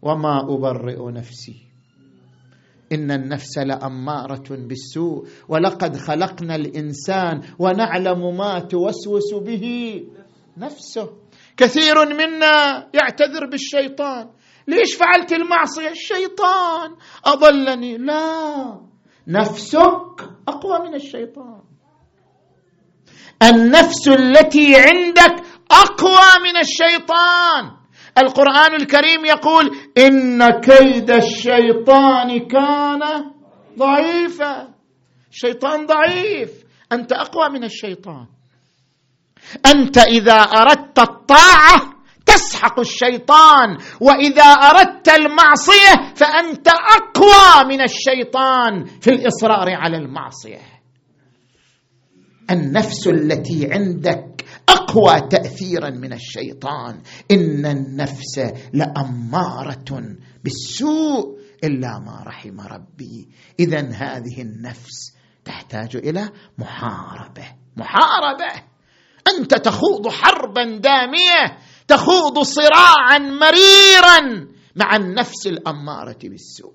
وما 0.02 0.42
أبرئ 0.42 1.12
نفسي 1.12 1.70
إن 2.92 3.12
النفس 3.12 3.58
لأمارة 3.58 4.44
بالسوء 4.50 5.28
ولقد 5.50 5.98
خلقنا 5.98 6.56
الإنسان 6.56 7.42
ونعلم 7.60 8.38
ما 8.38 8.60
توسوس 8.60 9.34
به 9.34 9.66
نفسه. 10.58 11.10
كثير 11.58 11.96
منا 12.06 12.88
يعتذر 12.94 13.46
بالشيطان. 13.46 14.30
ليش 14.68 14.96
فعلت 14.96 15.34
المعصية؟ 15.34 15.89
الشيطان 15.89 16.96
أضلني. 17.26 17.98
لا 17.98 18.82
نفسك 19.28 20.30
أقوى 20.48 20.89
من 20.89 20.96
الشيطان. 20.96 21.62
النفس 23.44 24.08
التي 24.08 24.76
عندك 24.76 25.44
أقوى 25.72 26.44
من 26.44 26.60
الشيطان. 26.60 27.81
القرآن 28.18 28.76
الكريم 28.76 29.26
يقول 29.26 29.72
إن 29.97 30.49
كيد 30.59 31.12
الشيطان 31.12 32.47
كان 32.47 33.01
ضعيفا. 33.78 34.68
الشيطان 35.32 35.86
ضعيف. 35.86 36.51
أنت 36.91 37.12
أقوى 37.12 37.49
من 37.49 37.64
الشيطان. 37.64 38.26
أنت 39.66 39.97
إذا 39.97 40.34
أردت 40.34 40.99
الطاعة 40.99 41.91
تسحق 42.26 42.80
الشيطان 42.80 43.78
وإذا 44.01 44.43
أردت 44.43 45.09
المعصية 45.09 46.14
فأنت 46.16 46.68
أقوى 46.68 47.76
من 47.76 47.82
الشيطان 47.82 48.86
في 48.86 49.09
الإصرار 49.09 49.70
على 49.70 49.97
المعصية. 49.97 50.62
النفس 52.51 53.07
التي 53.07 53.70
عندك 53.74 54.31
أقوى 54.92 55.30
تاثيرا 55.30 55.89
من 55.89 56.14
الشيطان. 56.14 57.02
إن 57.32 57.66
النفس 57.66 58.39
لأمارة 58.74 60.16
بالسوء 60.44 61.39
إلا 61.64 62.00
ما 62.00 62.24
رحم 62.28 62.62
ربي. 62.62 63.30
اذا 63.60 63.80
هذه 63.80 64.42
النفس 64.42 65.16
تحتاج 65.46 65.96
إلى 65.96 66.30
محاربة. 66.58 67.46
محاربة! 67.78 68.64
أنت 69.28 69.54
تخوض 69.56 70.08
حربا 70.08 70.64
دامية 70.64 71.58
تخوض 71.88 72.39
صراعا 72.39 73.18
مريرا 73.18 74.48
مع 74.76 74.96
النفس 74.96 75.48
الأمارة 75.48 76.20
بالسوء. 76.24 76.74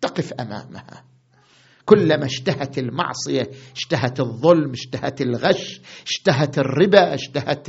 تقف 0.00 0.32
أمامها. 0.32 1.04
كلما 1.86 2.24
اشتهت 2.24 2.78
المعصية 2.78 3.50
اشتهت 3.76 4.20
الظلم 4.20 4.70
اشتهت 4.70 5.20
الغش 5.20 5.80
اشتهت 6.06 6.58
الربا 6.58 7.14
اشتهت 7.14 7.68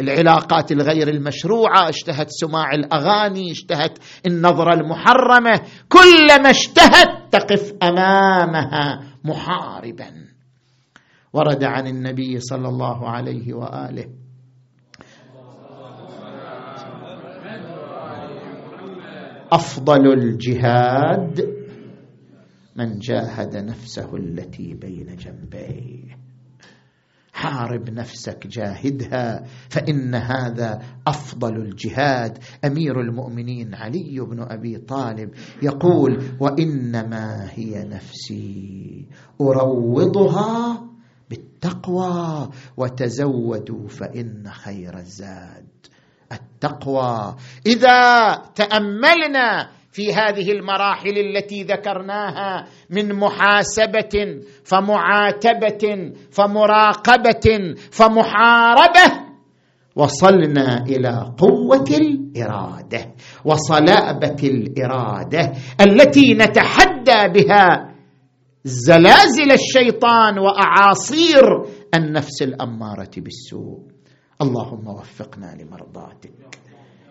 العلاقات 0.00 0.72
الغير 0.72 1.08
المشروعة 1.08 1.88
اشتهت 1.88 2.26
سماع 2.30 2.74
الأغاني 2.74 3.52
اشتهت 3.52 3.98
النظرة 4.26 4.74
المحرمة 4.74 5.60
كلما 5.88 6.50
اشتهت 6.50 7.32
تقف 7.32 7.72
أمامها 7.82 9.00
محاربا. 9.24 10.10
ورد 11.32 11.64
عن 11.64 11.86
النبي 11.86 12.40
صلى 12.40 12.68
الله 12.68 13.08
عليه 13.08 13.54
وآله. 13.54 14.06
أفضل 19.52 20.12
الجهاد 20.12 21.55
من 22.76 22.98
جاهد 22.98 23.56
نفسه 23.56 24.16
التي 24.16 24.74
بين 24.74 25.16
جنبيه. 25.16 26.18
حارب 27.32 27.90
نفسك 27.90 28.46
جاهدها 28.46 29.44
فإن 29.68 30.14
هذا 30.14 30.82
أفضل 31.06 31.56
الجهاد. 31.56 32.38
أمير 32.64 33.00
المؤمنين 33.00 33.74
علي 33.74 34.20
بن 34.20 34.40
أبي 34.40 34.78
طالب 34.78 35.30
يقول 35.62 36.24
وإنما 36.40 37.50
هي 37.50 37.84
نفسي 37.84 39.06
أروضها 39.40 40.84
بالتقوى 41.30 42.48
وتزودوا 42.76 43.88
فإن 43.88 44.50
خير 44.50 44.98
الزاد. 44.98 45.66
التقوى. 46.32 47.36
إذا 47.66 48.32
تأملنا 48.54 49.75
في 49.96 50.12
هذه 50.12 50.52
المراحل 50.52 51.18
التي 51.18 51.62
ذكرناها 51.62 52.66
من 52.90 53.12
محاسبة 53.12 54.42
فمعاتبة 54.64 56.12
فمراقبة 56.30 57.74
فمحاربة. 57.90 59.06
وصلنا 59.96 60.84
إلى 60.84 61.32
قوة 61.38 61.88
الإرادة 61.90 63.14
وصلابة 63.44 64.36
الإرادة 64.44 65.52
التي 65.80 66.34
نتحدى 66.34 67.20
بها 67.34 67.94
زلازل 68.64 69.52
الشيطان 69.52 70.38
وأعاصير 70.38 71.44
النفس 71.94 72.42
الأمارة 72.42 73.10
بالسوء. 73.16 73.80
اللهم 74.42 74.88
وفقنا 74.88 75.56
لمرضاتك. 75.60 76.65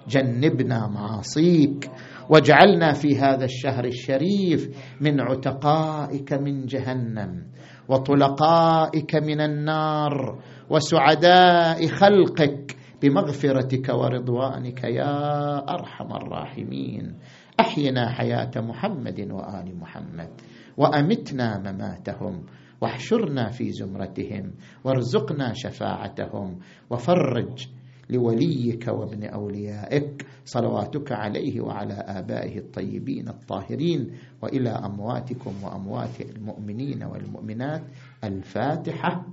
جنبنا 0.07 0.87
معاصيك 0.87 1.91
واجعلنا 2.29 2.93
في 2.93 3.17
هذا 3.17 3.45
الشهر 3.45 3.85
الشريف 3.85 4.69
من 5.01 5.21
عتقائك 5.21 6.33
من 6.33 6.65
جهنم 6.65 7.45
وطلقائك 7.89 9.15
من 9.15 9.41
النار 9.41 10.39
وسعداء 10.69 11.87
خلقك 11.87 12.75
بمغفرتك 13.01 13.89
ورضوانك 13.89 14.83
يا 14.83 15.57
أرحم 15.69 16.13
الراحمين. 16.13 17.15
أحينا 17.59 18.09
حياة 18.09 18.51
محمد 18.55 19.19
وآل 19.31 19.79
محمد 19.79 20.29
وأمتنا 20.77 21.57
مماتهم 21.57 22.45
واحشرنا 22.81 23.49
في 23.49 23.71
زمرتهم 23.71 24.53
وارزقنا 24.83 25.53
شفاعتهم 25.53 26.59
وفرج 26.89 27.67
لوليك 28.09 28.87
وابن 28.87 29.23
أوليائك 29.23 30.25
صلواتك 30.45 31.11
عليه 31.11 31.61
وعلى 31.61 31.93
آبائه 31.93 32.57
الطيبين 32.57 33.29
الطاهرين 33.29 34.17
وإلى 34.41 34.69
أمواتكم 34.69 35.53
وأموات 35.63 36.21
المؤمنين 36.21 37.03
والمؤمنات 37.03 37.81
الفاتحة 38.23 39.25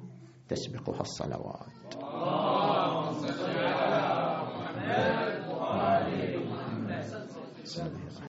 تسبقها 0.49 1.01
الصلوات. 1.01 1.95
اللهم 1.97 3.12
صل 3.12 3.51
على 3.51 4.03
محمد 4.49 5.49
وعلى 5.51 6.37
محمد. 6.37 8.01